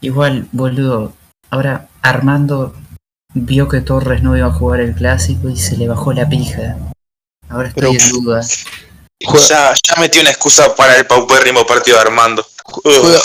Igual, 0.00 0.48
boludo. 0.52 1.14
Ahora, 1.50 1.88
Armando 2.02 2.74
vio 3.34 3.68
que 3.68 3.80
Torres 3.80 4.22
no 4.22 4.36
iba 4.36 4.46
a 4.48 4.52
jugar 4.52 4.80
el 4.80 4.94
clásico 4.94 5.48
y 5.48 5.56
se 5.56 5.76
le 5.76 5.88
bajó 5.88 6.12
la 6.12 6.28
pija. 6.28 6.76
Ahora 7.48 7.68
estoy 7.68 7.82
Pero- 7.96 8.04
en 8.04 8.10
duda. 8.12 8.40
Ya, 9.48 9.72
ya 9.80 10.00
metí 10.00 10.18
una 10.18 10.30
excusa 10.30 10.74
para 10.74 10.96
el 10.96 11.06
paupérrimo 11.06 11.64
partido 11.64 11.96
de 11.96 12.02
Armando. 12.02 12.44
juega, 12.64 13.20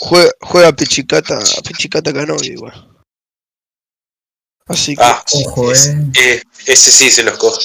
juega, 0.00 0.30
juega 0.40 0.72
Pichicata, 0.72 1.38
Pichicata 1.66 2.12
Canovi 2.12 2.48
igual. 2.48 2.88
Así 4.66 4.96
que 4.96 5.02
Ah, 5.04 5.22
Ojo, 5.32 5.70
ese, 5.70 5.92
eh. 5.92 6.10
eh, 6.20 6.42
ese 6.66 6.90
sí 6.90 7.10
se 7.12 7.22
los 7.22 7.38
coge. 7.38 7.64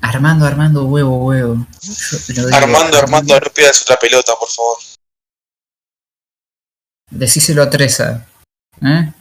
Armando, 0.00 0.44
Armando, 0.44 0.84
huevo, 0.86 1.24
huevo. 1.24 1.66
Yo 2.28 2.42
lo 2.42 2.46
digo, 2.48 2.56
Armando, 2.56 2.98
Armando, 2.98 3.38
no 3.38 3.50
pierdas 3.52 3.82
otra 3.82 3.96
pelota, 3.96 4.32
por 4.38 4.48
favor. 4.48 4.78
Decíselo 7.10 7.62
a 7.62 7.70
Treza. 7.70 8.26
¿Eh? 8.82 9.12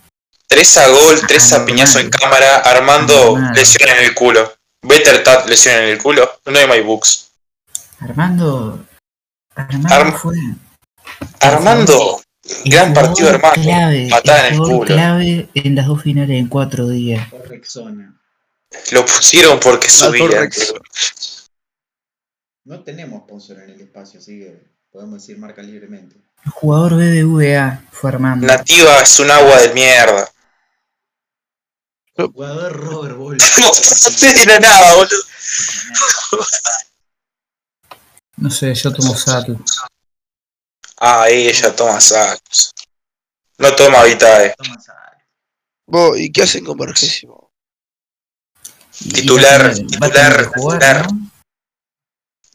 Tres 0.51 0.77
a 0.77 0.87
gol, 0.87 1.21
tres 1.27 1.53
a 1.53 1.57
normal. 1.59 1.65
piñazo 1.75 1.99
en 1.99 2.09
cámara, 2.09 2.57
Armando 2.57 3.33
Normal. 3.37 3.53
lesión 3.53 3.87
en 3.89 4.03
el 4.03 4.15
culo. 4.15 4.51
Better 4.81 5.23
Tat 5.23 5.47
lesión 5.47 5.75
en 5.75 5.89
el 5.89 5.97
culo. 6.01 6.27
No 6.45 6.57
hay 6.57 6.67
my 6.67 6.81
books. 6.81 7.29
Armando. 7.99 8.83
Armando 9.55 9.89
Arm- 9.93 10.13
fue. 10.17 10.35
Armando, 11.41 12.21
el 12.65 12.71
gran 12.71 12.93
partido, 12.95 13.29
Armando. 13.29 13.61
Clave, 13.61 14.07
Patada 14.09 14.47
en 14.47 14.53
el 14.55 14.59
culo. 14.59 14.79
clave 14.85 15.49
en 15.53 15.75
las 15.75 15.85
dos 15.85 16.01
finales 16.01 16.39
en 16.39 16.47
cuatro 16.47 16.87
días. 16.87 17.27
Lo 18.91 19.05
pusieron 19.05 19.59
porque 19.59 19.87
la 19.87 19.93
subía. 19.93 20.19
Torrex. 20.29 20.73
No 22.65 22.83
tenemos 22.83 23.21
sponsor 23.23 23.59
en 23.63 23.69
el 23.71 23.81
espacio, 23.81 24.19
así 24.19 24.39
que 24.39 24.63
podemos 24.91 25.21
decir 25.21 25.37
marca 25.37 25.61
libremente. 25.61 26.15
El 26.45 26.51
jugador 26.51 26.95
BBVA 26.95 27.83
fue 27.91 28.09
Armando. 28.09 28.47
Nativa 28.47 28.97
es 29.01 29.19
un 29.19 29.29
agua 29.29 29.59
de 29.61 29.73
mierda. 29.73 30.27
Jugador 32.15 32.73
Robert 32.73 33.15
Ball. 33.17 33.37
No 33.57 33.71
te 34.19 34.33
dirá 34.33 34.59
nada, 34.59 34.95
boludo. 34.95 35.17
No 38.37 38.49
sé, 38.49 38.73
yo 38.73 38.93
tomo 38.93 39.15
sal. 39.15 39.57
Ah, 40.97 41.29
ella 41.29 41.75
toma 41.75 41.99
sacos. 41.99 42.73
No 43.57 43.75
toma 43.75 44.03
Vitae. 44.03 44.53
Toma 44.57 44.77
vos, 45.87 46.19
¿y 46.19 46.31
qué 46.31 46.43
hacen 46.43 46.63
con 46.63 46.77
y 46.79 46.93
Titular, 49.11 49.73
titular, 49.75 50.51
titular. 50.51 51.07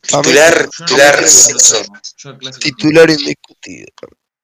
Titular, 0.02 0.68
titular, 0.68 1.28
sexo. 1.28 1.82
Titular 2.60 3.10
indiscutido. 3.10 3.88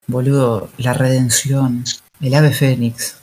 Boludo, 0.06 0.70
la 0.78 0.94
redención. 0.94 1.84
El 2.20 2.34
ave 2.34 2.52
fénix. 2.52 3.19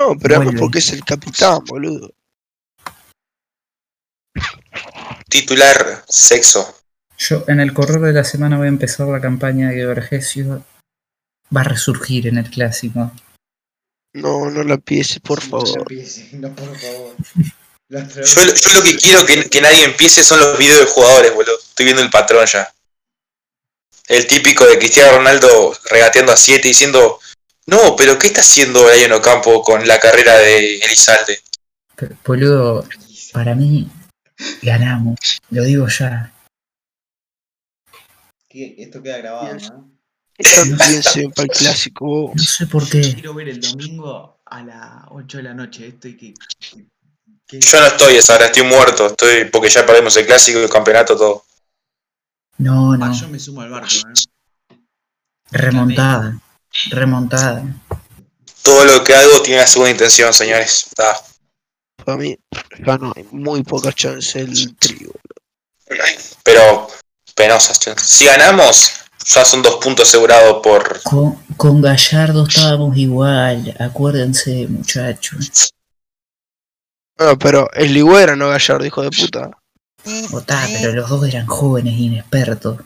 No, 0.00 0.16
pero 0.18 0.36
además 0.36 0.54
porque 0.58 0.78
es 0.78 0.92
el 0.92 1.04
capitán, 1.04 1.62
boludo. 1.66 2.10
Titular, 5.28 6.04
sexo. 6.08 6.74
Yo 7.18 7.44
en 7.48 7.60
el 7.60 7.74
correr 7.74 8.00
de 8.00 8.14
la 8.14 8.24
semana 8.24 8.56
voy 8.56 8.66
a 8.66 8.70
empezar 8.70 9.06
la 9.08 9.20
campaña 9.20 9.68
de 9.68 9.74
que 9.76 9.84
Vergesio 9.84 10.64
va 11.54 11.60
a 11.60 11.64
resurgir 11.64 12.26
en 12.28 12.38
el 12.38 12.48
clásico. 12.48 13.12
No, 14.14 14.50
no 14.50 14.62
la 14.62 14.78
pienses, 14.78 15.20
por 15.20 15.44
No, 15.44 15.50
favor. 15.50 15.78
empiece, 15.80 16.30
no, 16.32 16.54
por 16.54 16.74
favor. 16.76 17.14
La 17.88 18.06
yo 18.06 18.44
lo 18.74 18.82
que 18.84 18.96
quiero 18.96 19.26
que, 19.26 19.50
que 19.50 19.60
nadie 19.60 19.82
empiece 19.84 20.22
son 20.22 20.38
los 20.38 20.56
videos 20.56 20.78
de 20.78 20.86
jugadores, 20.86 21.34
boludo. 21.34 21.58
Estoy 21.58 21.86
viendo 21.86 22.02
el 22.02 22.08
patrón 22.10 22.46
ya. 22.46 22.72
El 24.06 24.28
típico 24.28 24.64
de 24.64 24.78
Cristiano 24.78 25.16
Ronaldo 25.18 25.76
regateando 25.90 26.30
a 26.30 26.36
7 26.36 26.68
diciendo, 26.68 27.18
no, 27.66 27.94
pero 27.96 28.18
¿qué 28.18 28.26
está 28.28 28.40
haciendo 28.40 28.84
Brian 28.86 29.12
Ocampo 29.12 29.62
con 29.62 29.86
la 29.86 29.98
carrera 29.98 30.36
de 30.38 30.76
Elizalde? 30.78 31.40
Pero, 31.96 32.16
boludo, 32.24 32.88
para 33.32 33.54
mí 33.54 33.88
ganamos. 34.62 35.18
Lo 35.50 35.62
digo 35.64 35.86
ya. 35.88 36.32
Esto 38.48 39.02
queda 39.02 39.18
grabado, 39.18 39.54
¿no? 39.54 39.90
Bien 40.38 41.02
siempre 41.02 41.44
el 41.44 41.50
clásico, 41.50 42.04
vos. 42.06 42.32
No 42.34 42.42
sé 42.42 42.66
por 42.66 42.88
qué. 42.88 43.00
Quiero 43.14 43.34
ver 43.34 43.48
el 43.50 43.60
domingo 43.60 44.40
a 44.46 44.62
las 44.64 45.04
8 45.10 45.36
de 45.36 45.42
la 45.44 45.54
noche. 45.54 45.86
Esto 45.86 46.08
y 46.08 46.16
que. 46.16 46.34
que- 46.58 46.86
que- 47.46 47.60
Yo 47.60 47.80
no 47.80 47.86
estoy 47.86 48.16
esa 48.16 48.34
hora, 48.36 48.46
estoy 48.46 48.62
muerto. 48.64 49.06
Estoy 49.08 49.44
porque 49.44 49.68
ya 49.68 49.84
perdimos 49.86 50.16
el 50.16 50.26
clásico, 50.26 50.58
el 50.58 50.70
campeonato, 50.70 51.16
todo. 51.16 51.44
No, 52.58 52.92
Ah, 52.94 52.96
no. 52.96 53.12
yo 53.12 53.28
me 53.28 53.38
sumo 53.38 53.60
al 53.60 53.70
barco, 53.70 53.88
¿eh? 53.94 54.76
Remontada. 55.52 56.38
Remontada. 56.90 57.64
Todo 58.62 58.84
lo 58.84 59.04
que 59.04 59.14
hago 59.14 59.42
tiene 59.42 59.60
una 59.60 59.66
segunda 59.66 59.90
intención, 59.90 60.32
señores. 60.32 60.88
Para 62.04 62.16
mí, 62.16 62.36
ya 62.86 62.98
no 62.98 63.12
hay 63.16 63.26
muy 63.30 63.62
poca 63.62 63.92
chance 63.92 64.38
el 64.40 64.76
trío. 64.76 65.10
Pero 66.44 66.88
penosas. 67.34 67.78
che. 67.80 67.94
Si 67.98 68.26
ganamos, 68.26 68.92
ya 69.24 69.44
son 69.44 69.62
dos 69.62 69.76
puntos 69.76 70.08
asegurados 70.08 70.62
por. 70.62 71.02
Con, 71.02 71.34
con 71.56 71.80
Gallardo 71.80 72.46
estábamos 72.46 72.96
igual. 72.96 73.74
Acuérdense, 73.78 74.66
muchachos. 74.68 75.72
No, 77.18 77.38
pero 77.38 77.70
es 77.74 77.90
Ligüera, 77.90 78.34
no 78.36 78.48
Gallardo, 78.48 78.86
hijo 78.86 79.02
de 79.02 79.10
puta. 79.10 79.50
Otá, 80.32 80.66
pero 80.80 80.92
los 80.92 81.08
dos 81.10 81.28
eran 81.28 81.46
jóvenes 81.46 81.94
e 81.94 82.02
inexpertos. 82.04 82.78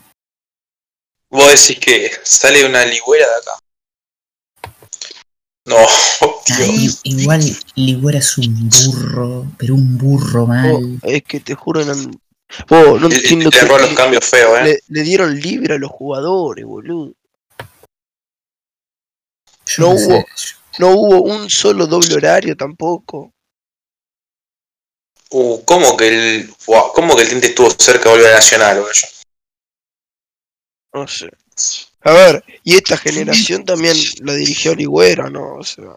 Vos 1.30 1.50
decís 1.50 1.78
que 1.78 2.10
sale 2.22 2.64
una 2.64 2.84
ligüera 2.84 3.26
de 3.26 3.36
acá. 3.36 3.63
No, 5.66 5.76
i- 6.66 6.98
igual 7.04 7.40
Ligüera 7.74 8.18
es 8.18 8.36
un 8.38 8.68
burro, 8.68 9.46
pero 9.58 9.74
un 9.74 9.96
burro 9.96 10.40
Vos, 10.40 10.48
mal. 10.48 10.98
es 11.02 11.22
que 11.22 11.40
te 11.40 11.54
juro, 11.54 11.80
eran... 11.80 12.10
Vos, 12.68 13.00
no 13.00 13.08
Le, 13.08 13.16
entiendo 13.16 13.50
le 13.50 13.58
que 13.58 13.66
los 13.66 13.94
cambios 13.94 14.24
feos, 14.24 14.58
eh. 14.58 14.64
le, 14.64 14.78
le 14.88 15.02
dieron 15.02 15.40
libre 15.40 15.74
a 15.74 15.78
los 15.78 15.90
jugadores, 15.90 16.64
boludo. 16.64 17.14
No 19.78 19.96
sé, 19.98 20.06
hubo- 20.06 20.24
No 20.78 20.88
hubo 20.90 21.22
un 21.22 21.48
solo 21.50 21.86
doble 21.86 22.14
horario 22.14 22.54
tampoco. 22.56 23.32
Uh, 25.30 25.64
¿cómo 25.64 25.96
que 25.96 26.08
el. 26.08 26.54
Buah, 26.66 26.92
¿Cómo 26.94 27.16
que 27.16 27.22
el 27.22 27.28
Tinte 27.28 27.46
estuvo 27.48 27.70
cerca 27.70 28.04
de 28.10 28.16
volver 28.16 28.32
a 28.32 28.36
Nacional, 28.36 28.76
boludo? 28.80 28.92
No 30.92 31.08
sé. 31.08 31.28
A 32.02 32.12
ver, 32.12 32.44
y 32.64 32.74
esta 32.76 32.96
generación 32.96 33.64
también 33.64 33.96
la 34.20 34.34
dirigió 34.34 34.74
Ligüera, 34.74 35.30
¿no? 35.30 35.54
O 35.56 35.64
sea, 35.64 35.94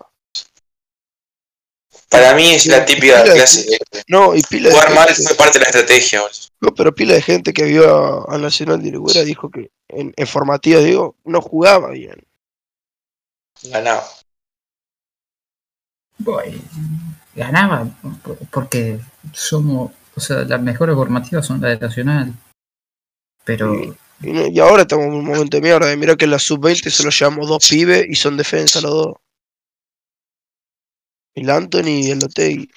Para 2.09 2.33
mí 2.35 2.53
es 2.53 2.65
la 2.67 2.85
típica 2.85 3.23
clase 3.23 3.63
de. 3.65 3.79
no, 4.07 4.33
y 4.35 4.41
pila 4.43 4.69
de 4.69 4.75
Jugar 4.75 4.93
mal 4.95 5.07
gente- 5.09 5.23
fue 5.23 5.35
parte 5.35 5.59
de 5.59 5.63
la 5.65 5.69
estrategia, 5.69 6.21
no, 6.61 6.73
pero 6.73 6.95
pila 6.95 7.13
de 7.15 7.21
gente 7.21 7.51
que 7.53 7.65
vio 7.65 7.93
a- 7.93 8.33
al 8.33 8.41
Nacional 8.41 8.81
de 8.81 8.91
Ligüera 8.91 9.23
dijo 9.23 9.49
que 9.51 9.71
en, 9.89 10.13
en 10.15 10.27
formativas, 10.27 10.83
digo, 10.85 11.15
no 11.25 11.41
jugaba 11.41 11.89
bien. 11.91 12.25
Ganaba. 13.63 14.07
Boy, 16.19 16.61
ganaba 17.35 17.85
por- 18.23 18.37
porque 18.49 18.99
somos, 19.33 19.91
o 20.15 20.19
sea, 20.19 20.37
las 20.45 20.61
mejores 20.61 20.95
formativas 20.95 21.45
son 21.45 21.61
las 21.61 21.79
de 21.79 21.85
Nacional. 21.87 22.33
Pero 23.43 23.95
Y, 24.21 24.55
y 24.55 24.59
ahora 24.59 24.81
estamos 24.81 25.05
en 25.05 25.13
un 25.13 25.25
momento 25.25 25.57
de 25.57 25.61
mierda. 25.61 25.95
Mira 25.95 26.15
que 26.15 26.25
en 26.25 26.31
la 26.31 26.39
sub-20 26.39 26.89
se 26.89 27.03
los 27.03 27.17
llevamos 27.19 27.47
dos 27.47 27.67
pibes 27.67 28.05
y 28.09 28.15
son 28.15 28.37
defensa 28.37 28.81
los 28.81 28.91
dos. 28.91 29.15
El 31.35 31.49
Anthony 31.49 31.87
y 32.05 32.11
el 32.11 32.19
Lotegui. 32.19 32.69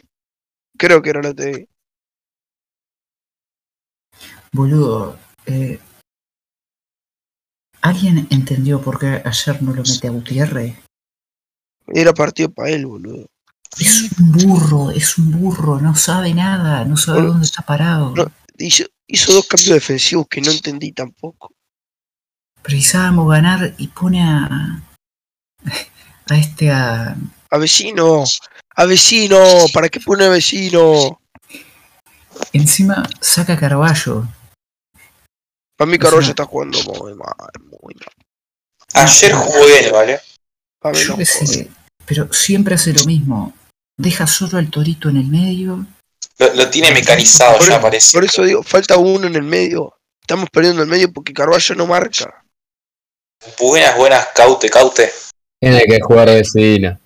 Creo 0.76 1.00
que 1.00 1.10
era 1.10 1.22
Lotegui. 1.22 1.66
Boludo, 4.52 5.16
eh, 5.46 5.78
¿alguien 7.80 8.26
entendió 8.30 8.80
por 8.82 8.98
qué 8.98 9.22
ayer 9.24 9.62
no 9.62 9.72
lo 9.72 9.82
mete 9.82 10.08
a 10.08 10.10
Gutiérrez? 10.10 10.76
Era 11.86 12.12
partido 12.12 12.50
para 12.50 12.70
él, 12.70 12.86
boludo. 12.86 13.26
Es 13.78 14.10
un 14.18 14.32
burro, 14.32 14.90
es 14.90 15.16
un 15.18 15.30
burro, 15.30 15.80
no 15.80 15.94
sabe 15.94 16.34
nada, 16.34 16.84
no 16.84 16.96
sabe 16.96 17.18
Bueno, 17.18 17.32
dónde 17.34 17.46
está 17.46 17.62
parado. 17.62 18.14
no. 18.14 18.26
Hizo, 18.58 18.84
hizo 19.12 19.32
dos 19.32 19.46
cambios 19.46 19.74
defensivos 19.74 20.26
que 20.28 20.40
no 20.40 20.50
entendí 20.50 20.92
tampoco. 20.92 21.52
Precisábamos 22.62 23.30
ganar 23.30 23.74
y 23.78 23.88
pone 23.88 24.22
a. 24.22 24.82
a 26.28 26.36
este 26.36 26.70
a. 26.70 27.16
A 27.52 27.58
vecino, 27.58 28.22
a 28.76 28.84
vecino, 28.84 29.36
¿para 29.74 29.88
qué 29.88 29.98
pone 29.98 30.24
a 30.24 30.28
vecino? 30.28 31.20
Encima 32.52 33.02
saca 33.20 33.54
a 33.54 33.56
Carballo. 33.58 34.28
Para 35.76 35.90
mí 35.90 35.96
O 35.96 36.00
sea- 36.00 36.10
Carroya 36.10 36.30
está 36.30 36.44
jugando 36.44 36.78
muy 36.84 37.14
mal, 37.14 37.34
muy 37.82 37.94
mal. 37.94 38.08
Ayer 38.94 39.32
jugó 39.32 39.66
bien, 39.66 39.92
¿vale? 39.92 40.20
Yo 40.94 41.16
no 41.16 41.24
sé, 41.24 41.70
pero 42.06 42.32
siempre 42.32 42.74
hace 42.76 42.92
lo 42.92 43.04
mismo. 43.04 43.52
Deja 43.98 44.26
solo 44.26 44.58
al 44.58 44.70
torito 44.70 45.08
en 45.08 45.16
el 45.16 45.26
medio. 45.26 45.86
Lo, 46.40 46.54
lo 46.54 46.70
tiene 46.70 46.90
mecanizado 46.90 47.58
Por, 47.58 47.68
ya, 47.68 47.78
parece. 47.80 48.16
por 48.16 48.24
eso 48.24 48.42
digo, 48.42 48.62
falta 48.62 48.96
uno 48.96 49.26
en 49.26 49.34
el 49.36 49.42
medio. 49.42 49.94
Estamos 50.22 50.48
perdiendo 50.50 50.82
el 50.82 50.88
medio 50.88 51.12
porque 51.12 51.34
Carballo 51.34 51.74
no 51.74 51.86
marca. 51.86 52.42
Buenas, 53.58 53.94
buenas, 53.96 54.28
caute, 54.34 54.70
caute. 54.70 55.12
Tiene 55.60 55.84
que 55.84 56.00
jugar 56.00 56.28
vecina. 56.28 56.98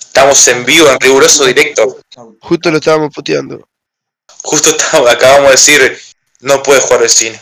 Estamos 0.00 0.48
en 0.48 0.64
vivo, 0.64 0.88
en 0.88 0.98
riguroso 0.98 1.44
directo. 1.44 2.00
Justo 2.40 2.70
lo 2.70 2.78
estábamos 2.78 3.12
puteando. 3.14 3.68
Justo 4.42 4.70
acabamos 5.10 5.46
de 5.46 5.50
decir, 5.50 5.98
no 6.40 6.62
puede 6.62 6.80
jugar 6.80 7.00
vecino. 7.02 7.38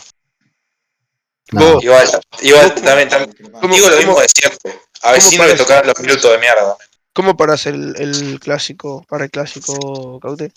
No. 1.53 1.79
Igual, 1.81 2.09
igual 2.41 2.73
¿Cómo- 2.73 2.85
también, 2.85 3.09
también 3.09 3.51
¿Cómo- 3.61 3.75
digo 3.75 3.89
lo 3.89 3.95
mismo 3.97 4.19
de 4.19 4.27
siempre. 4.27 4.77
A 5.03 5.11
vecino 5.13 5.45
le 5.45 5.55
tocaron 5.55 5.87
los 5.87 5.99
minutos 5.99 6.29
de 6.31 6.37
mierda. 6.39 6.75
¿Cómo 7.13 7.37
parás 7.37 7.65
el, 7.67 7.95
el 7.97 8.39
clásico, 8.39 9.05
para 9.07 9.25
el 9.25 9.31
clásico, 9.31 10.19
Caute? 10.19 10.51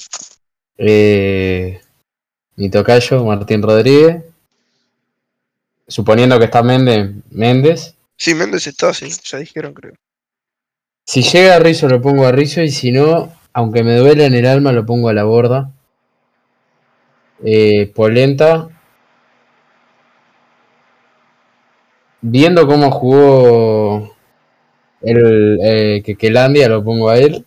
Eh, 0.79 1.81
mi 2.57 2.71
tocayo, 2.71 3.25
Martín 3.25 3.63
Rodríguez. 3.63 4.25
Suponiendo 5.89 6.39
que 6.39 6.47
está 6.47 6.63
Méndez, 6.63 7.11
Méndez. 7.31 7.95
Sí, 8.17 8.35
Méndez 8.35 8.67
está, 8.67 8.93
sí, 8.93 9.09
ya 9.25 9.39
dijeron, 9.39 9.73
creo. 9.73 9.95
Si 11.05 11.23
llega 11.23 11.55
a 11.55 11.59
Rizzo 11.61 11.89
lo 11.89 12.03
pongo 12.03 12.27
a 12.27 12.33
Rizzo 12.33 12.63
y 12.63 12.71
si 12.71 12.91
no, 12.91 13.33
aunque 13.53 13.85
me 13.85 13.97
duele 13.97 14.27
en 14.27 14.35
el 14.35 14.47
alma, 14.47 14.73
lo 14.73 14.85
pongo 14.85 15.09
a 15.09 15.13
la 15.13 15.25
borda. 15.25 15.71
Eh, 17.45 17.93
Polenta. 17.95 18.69
Viendo 22.21 22.67
cómo 22.67 22.91
jugó 22.91 24.17
el 25.01 25.59
eh, 25.63 26.69
lo 26.69 26.85
pongo 26.85 27.09
a 27.09 27.19
él. 27.19 27.46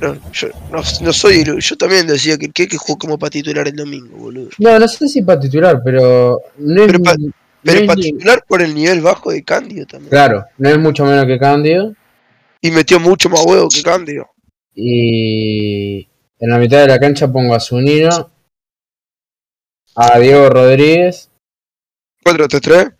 No, 0.00 0.14
yo 0.32 0.48
no, 0.70 0.82
no 1.00 1.12
soy, 1.12 1.44
yo 1.44 1.76
también 1.76 2.06
decía 2.06 2.36
que 2.36 2.50
que 2.50 2.76
jugó 2.76 2.98
como 2.98 3.18
para 3.18 3.30
titular 3.30 3.66
el 3.66 3.74
domingo, 3.74 4.16
boludo. 4.16 4.50
No, 4.58 4.78
no 4.78 4.88
sé 4.88 5.08
si 5.08 5.22
para 5.22 5.40
titular, 5.40 5.80
pero 5.82 6.40
no 6.58 6.86
Pero 6.86 6.98
no 6.98 7.86
para 7.86 7.96
titular 7.96 8.44
por 8.46 8.62
el 8.62 8.74
nivel 8.74 9.00
bajo 9.00 9.30
de 9.30 9.42
Cándido 9.42 9.86
también. 9.86 10.10
Claro, 10.10 10.44
no 10.58 10.68
es 10.68 10.78
mucho 10.78 11.04
menos 11.04 11.24
que 11.24 11.38
Candio. 11.38 11.94
Y 12.60 12.70
metió 12.70 13.00
mucho 13.00 13.28
más 13.28 13.44
huevo 13.44 13.68
que 13.68 13.82
Cándido. 13.82 14.28
Y 14.74 16.00
en 16.38 16.50
la 16.50 16.58
mitad 16.58 16.80
de 16.80 16.88
la 16.88 17.00
cancha 17.00 17.32
pongo 17.32 17.54
a 17.54 17.60
Zunino, 17.60 18.30
a 19.94 20.18
Diego 20.18 20.50
Rodríguez. 20.50 21.30
4-3-3. 22.24 22.94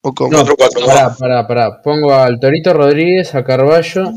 ¿O 0.00 0.14
cómo? 0.14 0.30
No, 0.30 0.44
4-4-2. 0.44 0.86
pará, 0.86 1.14
pará, 1.14 1.46
pará. 1.46 1.82
Pongo 1.82 2.14
al 2.14 2.40
Torito 2.40 2.72
Rodríguez, 2.72 3.34
a 3.34 3.44
Carballo. 3.44 4.12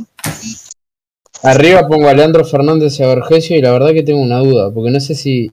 Arriba 1.43 1.87
pongo 1.87 2.09
a 2.09 2.13
Leandro 2.13 2.43
Fernández 2.45 2.99
y 2.99 3.03
a 3.03 3.07
Vergesio 3.07 3.57
y 3.57 3.61
la 3.61 3.71
verdad 3.71 3.93
que 3.93 4.03
tengo 4.03 4.19
una 4.19 4.39
duda, 4.39 4.71
porque 4.73 4.89
no 4.91 4.99
sé 4.99 5.15
si 5.15 5.51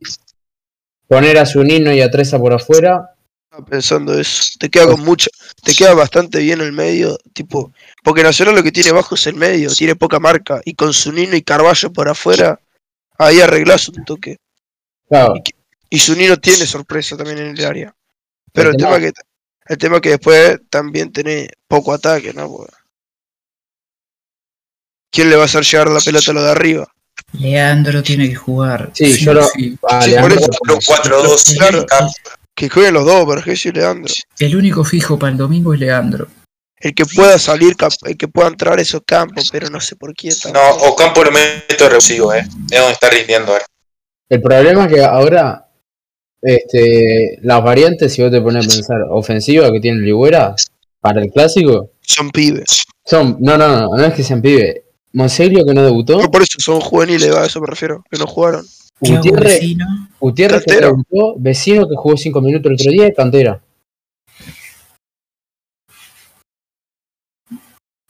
poner 1.06 1.38
a 1.38 1.46
Zunino 1.46 1.92
y 1.92 2.00
a 2.00 2.10
Treza 2.10 2.38
por 2.38 2.52
afuera. 2.54 3.10
Estaba 3.50 3.66
pensando 3.66 4.18
eso. 4.18 4.54
Te 4.58 4.70
queda 4.70 4.86
con 4.86 5.04
mucha, 5.04 5.28
te 5.62 5.74
queda 5.74 5.94
bastante 5.94 6.38
bien 6.38 6.60
el 6.60 6.72
medio, 6.72 7.18
tipo, 7.32 7.72
porque 8.02 8.22
Nacional 8.22 8.54
lo 8.54 8.62
que 8.62 8.72
tiene 8.72 8.92
bajo 8.92 9.14
es 9.14 9.26
el 9.26 9.34
medio, 9.36 9.70
tiene 9.74 9.94
poca 9.94 10.18
marca, 10.18 10.60
y 10.64 10.74
con 10.74 10.92
Zunino 10.94 11.36
y 11.36 11.42
Carballo 11.42 11.92
por 11.92 12.08
afuera, 12.08 12.58
ahí 13.18 13.40
arreglás 13.40 13.88
un 13.90 14.04
toque. 14.04 14.38
Claro, 15.08 15.34
Y 15.90 15.98
Zunino 15.98 16.38
tiene 16.38 16.66
sorpresa 16.66 17.16
también 17.16 17.38
en 17.38 17.56
el 17.56 17.64
área. 17.64 17.94
Pero 18.52 18.70
el 18.70 18.76
tema- 18.76 18.98
que 18.98 19.12
el 19.66 19.78
tema 19.78 20.00
que 20.00 20.08
después 20.10 20.58
también 20.70 21.12
tiene 21.12 21.48
poco 21.68 21.92
ataque, 21.92 22.32
¿no? 22.32 22.48
Porque- 22.50 22.72
¿Quién 25.14 25.30
le 25.30 25.36
va 25.36 25.42
a 25.42 25.44
hacer 25.46 25.62
llegar 25.64 25.88
la 25.88 26.00
pelota 26.00 26.30
a 26.30 26.34
lo 26.34 26.42
de 26.42 26.50
arriba? 26.50 26.86
Leandro 27.38 28.02
tiene 28.02 28.28
que 28.28 28.34
jugar. 28.34 28.90
Sí, 28.94 29.16
yo 29.18 29.32
lo- 29.34 29.46
sí. 29.46 29.76
a 29.88 30.02
Sí, 30.02 30.10
Leandro 30.10 30.34
por 30.36 30.42
eso, 30.42 30.50
como- 30.58 30.80
4-2. 30.80 31.54
Claro. 31.56 31.86
Que 32.54 32.68
jueguen 32.68 32.94
los 32.94 33.04
dos, 33.04 33.26
Vergesio 33.26 33.70
y 33.70 33.74
Leandro. 33.74 34.12
El 34.38 34.56
único 34.56 34.84
fijo 34.84 35.18
para 35.18 35.32
el 35.32 35.38
domingo 35.38 35.72
es 35.74 35.80
Leandro. 35.80 36.26
El 36.80 36.94
que 36.94 37.06
pueda 37.06 37.38
salir, 37.38 37.74
el 38.04 38.16
que 38.16 38.28
pueda 38.28 38.48
entrar 38.48 38.78
a 38.78 38.82
esos 38.82 39.00
campos, 39.06 39.48
pero 39.50 39.70
no 39.70 39.80
sé 39.80 39.96
por 39.96 40.14
qué. 40.14 40.28
No, 40.28 40.52
tampoco. 40.52 40.86
Ocampo 40.90 41.24
lo 41.24 41.30
meto 41.30 41.88
recibo, 41.88 42.34
eh. 42.34 42.40
Es 42.70 42.78
donde 42.78 42.92
está 42.92 43.08
rindiendo 43.10 43.52
ahora. 43.52 43.64
El 44.28 44.42
problema 44.42 44.84
es 44.86 44.92
que 44.92 45.02
ahora 45.04 45.66
este, 46.42 47.38
las 47.42 47.62
variantes, 47.62 48.12
si 48.12 48.22
vos 48.22 48.30
te 48.30 48.40
pones 48.40 48.66
a 48.66 48.68
pensar, 48.68 48.98
ofensiva 49.10 49.70
que 49.72 49.80
tiene 49.80 50.00
Ligüera 50.00 50.54
para 51.00 51.22
el 51.22 51.30
clásico, 51.30 51.90
Son 52.02 52.30
pibes. 52.30 52.84
son, 53.04 53.38
no, 53.40 53.56
no, 53.56 53.68
no, 53.68 53.88
no 53.96 54.04
es 54.04 54.12
que 54.14 54.22
sean 54.22 54.42
pibe. 54.42 54.83
Monseglio 55.14 55.64
que 55.64 55.72
no 55.72 55.82
debutó, 55.82 56.20
No, 56.20 56.30
por 56.30 56.42
eso 56.42 56.58
son 56.58 56.80
juveniles, 56.80 57.34
a 57.34 57.46
eso 57.46 57.60
me 57.60 57.68
refiero, 57.68 58.04
que 58.10 58.18
no 58.18 58.26
jugaron. 58.26 58.66
Gutiérrez, 59.00 59.60
Vecino, 59.60 59.86
Gutiérrez 60.20 60.64
que 60.64 60.76
debutó, 60.76 61.34
vecino 61.38 61.88
que 61.88 61.94
jugó 61.96 62.16
5 62.16 62.40
minutos 62.40 62.66
el 62.66 62.74
otro 62.74 62.90
día, 62.90 63.08
y 63.08 63.14
cantera. 63.14 63.60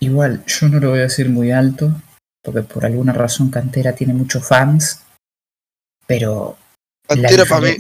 igual, 0.01 0.45
yo 0.47 0.69
no 0.69 0.81
lo 0.81 0.91
voy 0.91 1.01
a 1.01 1.03
decir 1.03 1.31
muy 1.31 1.51
alto, 1.51 1.91
porque 2.43 2.63
por 2.63 2.85
alguna 2.85 3.13
razón 3.13 3.51
Cantera 3.51 3.95
tiene 3.95 4.13
muchos 4.13 4.47
fans, 4.47 5.03
pero 6.07 6.57
Cantera 7.07 7.45
para 7.47 7.61
mí, 7.63 7.77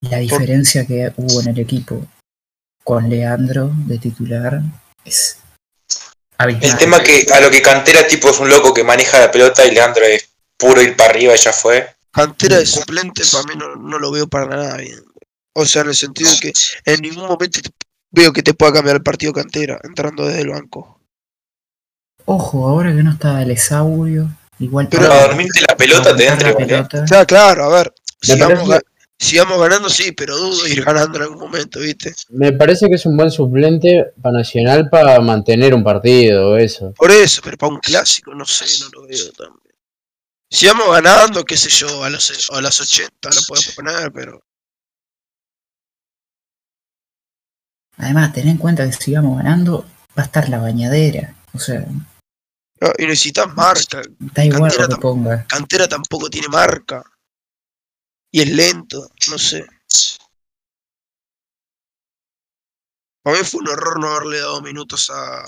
la 0.00 0.18
diferencia 0.18 0.86
que 0.86 1.12
hubo 1.16 1.40
en 1.40 1.48
el 1.48 1.58
equipo 1.58 2.04
con 2.84 3.08
Leandro 3.08 3.70
de 3.86 3.98
titular 3.98 4.60
es 5.04 5.38
El 6.38 6.76
tema 6.76 7.00
que 7.02 7.26
a 7.32 7.40
lo 7.40 7.50
que 7.50 7.60
cantera 7.60 8.06
tipo 8.06 8.30
es 8.30 8.38
un 8.38 8.48
loco 8.48 8.72
que 8.72 8.84
maneja 8.84 9.18
la 9.18 9.30
pelota 9.30 9.66
y 9.66 9.72
Leandro 9.72 10.04
es 10.04 10.28
puro 10.56 10.80
ir 10.80 10.96
para 10.96 11.10
arriba 11.10 11.34
y 11.34 11.38
ya 11.38 11.52
fue. 11.52 11.94
Cantera 12.12 12.58
de 12.58 12.66
suplente 12.66 13.22
para 13.32 13.44
mí 13.44 13.54
no, 13.56 13.74
no 13.76 13.98
lo 13.98 14.10
veo 14.12 14.28
para 14.28 14.46
nada 14.46 14.76
bien. 14.76 15.02
O 15.54 15.66
sea, 15.66 15.82
en 15.82 15.88
el 15.88 15.96
sentido 15.96 16.30
de 16.30 16.38
que 16.38 16.52
en 16.84 17.00
ningún 17.00 17.26
momento 17.26 17.60
veo 18.10 18.32
que 18.32 18.42
te 18.44 18.54
pueda 18.54 18.72
cambiar 18.72 18.96
el 18.96 19.02
partido 19.02 19.32
Cantera 19.32 19.80
entrando 19.82 20.26
desde 20.26 20.42
el 20.42 20.50
banco. 20.50 21.00
Ojo, 22.24 22.68
ahora 22.68 22.94
que 22.94 23.02
no 23.02 23.12
está 23.12 23.42
el 23.42 23.50
Esaurio, 23.50 24.28
igual 24.60 24.88
Pero- 24.88 25.08
Para 25.08 25.22
dormirte 25.22 25.60
la 25.66 25.76
pelota 25.76 26.14
te 26.14 26.26
entra 26.26 26.50
eh. 26.50 26.54
pelota. 26.54 27.02
O 27.02 27.06
sea, 27.08 27.26
claro, 27.26 27.64
a 27.64 27.68
ver, 27.68 27.94
sigamos, 28.20 28.68
ga- 29.18 29.26
sigamos 29.26 29.58
ganando, 29.60 29.88
sí, 29.88 30.12
pero 30.12 30.36
dudo 30.36 30.66
ir 30.66 30.84
ganando 30.84 31.16
en 31.18 31.22
algún 31.24 31.38
momento, 31.40 31.80
¿viste? 31.80 32.14
Me 32.30 32.52
parece 32.52 32.88
que 32.88 32.94
es 32.94 33.06
un 33.06 33.16
buen 33.16 33.30
suplente 33.30 34.12
para 34.22 34.38
Nacional 34.38 34.88
para 34.90 35.20
mantener 35.20 35.74
un 35.74 35.82
partido, 35.84 36.56
eso. 36.56 36.92
Por 36.96 37.10
eso, 37.10 37.40
pero 37.44 37.56
para 37.56 37.72
un 37.72 37.80
clásico, 37.80 38.34
no 38.34 38.44
sé, 38.44 38.64
no 38.84 38.88
lo 38.92 39.06
veo 39.08 39.32
tan 39.32 39.48
bien. 39.62 39.76
Sigamos 40.50 40.88
ganando, 40.90 41.44
qué 41.44 41.56
sé 41.56 41.68
yo, 41.68 42.02
a 42.04 42.10
los, 42.10 42.48
a 42.50 42.60
las 42.62 42.80
80 42.80 43.28
lo 43.34 43.42
podemos 43.46 43.74
poner, 43.74 44.12
pero 44.12 44.40
Además, 48.00 48.32
ten 48.32 48.46
en 48.48 48.58
cuenta 48.58 48.86
que 48.86 48.92
si 48.92 49.12
vamos 49.14 49.38
ganando, 49.38 49.84
va 50.16 50.22
a 50.22 50.26
estar 50.26 50.48
la 50.48 50.58
bañadera. 50.58 51.34
O 51.52 51.58
sea, 51.58 51.80
no, 51.80 52.92
y 52.96 53.06
necesitas 53.06 53.52
marca. 53.56 54.02
da 54.20 54.44
igual 54.44 54.70
Cantera 54.70 54.86
lo 54.88 54.94
que 54.94 55.00
ponga. 55.02 55.46
Cantera 55.48 55.88
tampoco 55.88 56.30
tiene 56.30 56.46
marca. 56.46 57.02
Y 58.30 58.42
es 58.42 58.48
lento, 58.50 59.08
no 59.30 59.38
sé. 59.38 59.64
Para 63.22 63.38
mí 63.38 63.44
fue 63.44 63.60
un 63.60 63.68
error 63.68 64.00
no 64.00 64.08
haberle 64.08 64.38
dado 64.40 64.62
minutos 64.62 65.10
a, 65.10 65.44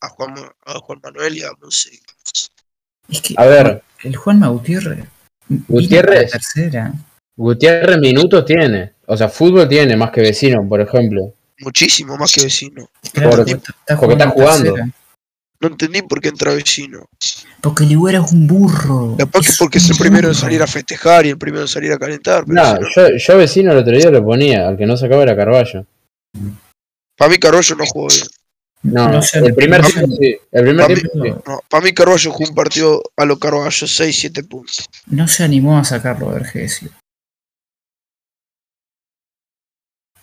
a, 0.00 0.08
Juan, 0.08 0.34
Ma- 0.34 0.54
a 0.66 0.78
Juan 0.78 1.00
Manuel 1.02 1.36
y 1.36 1.42
a 1.42 1.50
Monse. 1.60 1.98
Es 3.08 3.20
que 3.20 3.34
A 3.36 3.44
ver, 3.46 3.82
el 4.02 4.16
Juanma 4.16 4.48
Gutiérrez. 4.48 5.06
Gutiérrez. 5.48 6.30
tercera. 6.32 6.92
Gutiérrez 7.36 7.98
minutos 7.98 8.44
tiene. 8.44 8.94
O 9.06 9.16
sea, 9.16 9.28
fútbol 9.28 9.68
tiene 9.68 9.96
más 9.96 10.10
que 10.10 10.20
vecino, 10.20 10.66
por 10.68 10.80
ejemplo. 10.80 11.34
Muchísimo 11.58 12.16
más 12.16 12.32
que 12.32 12.44
vecino. 12.44 12.88
Claro, 13.12 13.30
porque 13.30 13.52
está 13.52 13.98
porque 13.98 14.12
está 14.14 14.30
jugando. 14.30 14.74
No 15.64 15.70
entendí 15.70 16.02
por 16.02 16.20
qué 16.20 16.28
entra 16.28 16.52
vecino. 16.52 17.08
Porque 17.62 17.84
Ligüera 17.84 18.22
es 18.22 18.30
un 18.32 18.46
burro. 18.46 19.16
Capaz 19.18 19.40
que 19.40 19.48
Es 19.48 19.56
porque 19.58 19.78
es 19.78 19.88
el 19.88 19.96
primero 19.96 20.28
en 20.28 20.34
salir 20.34 20.62
a 20.62 20.66
festejar 20.66 21.24
y 21.24 21.30
el 21.30 21.38
primero 21.38 21.62
en 21.62 21.68
salir 21.68 21.90
a 21.90 21.98
calentar. 21.98 22.44
Pero 22.46 22.62
No, 22.62 22.78
yo, 22.94 23.16
yo 23.16 23.36
vecino 23.38 23.72
el 23.72 23.78
otro 23.78 23.96
día 23.96 24.10
lo 24.10 24.22
ponía, 24.22 24.68
al 24.68 24.76
que 24.76 24.84
no 24.84 24.94
sacaba 24.98 25.22
era 25.22 25.34
Carballo. 25.34 25.86
para 27.16 27.30
mí 27.30 27.38
Carballo 27.38 27.76
no 27.76 27.86
jugó 27.86 28.08
bien. 28.08 28.26
No, 28.82 29.08
No 29.08 29.22
sé, 29.22 29.38
el 29.38 29.54
primer 29.54 29.80
no 29.80 29.88
tiempo 29.88 30.16
sí. 30.20 30.36
El 30.52 30.62
primer 30.64 30.82
Para 30.82 30.94
mí- 30.94 31.00
tiempo 31.00 31.24
sí. 31.24 31.42
No, 31.46 31.60
para 31.70 31.82
mí 31.82 31.92
Carballo 31.94 32.30
jugó 32.30 32.50
un 32.50 32.54
partido 32.54 33.02
a 33.16 33.24
lo 33.24 33.38
Carballo, 33.38 33.86
6-7 33.86 34.42
puntos. 34.46 34.86
No 35.06 35.26
se 35.28 35.44
animó 35.44 35.78
a 35.78 35.84
sacarlo 35.84 36.28
de 36.28 36.34
Vergesio. 36.40 36.90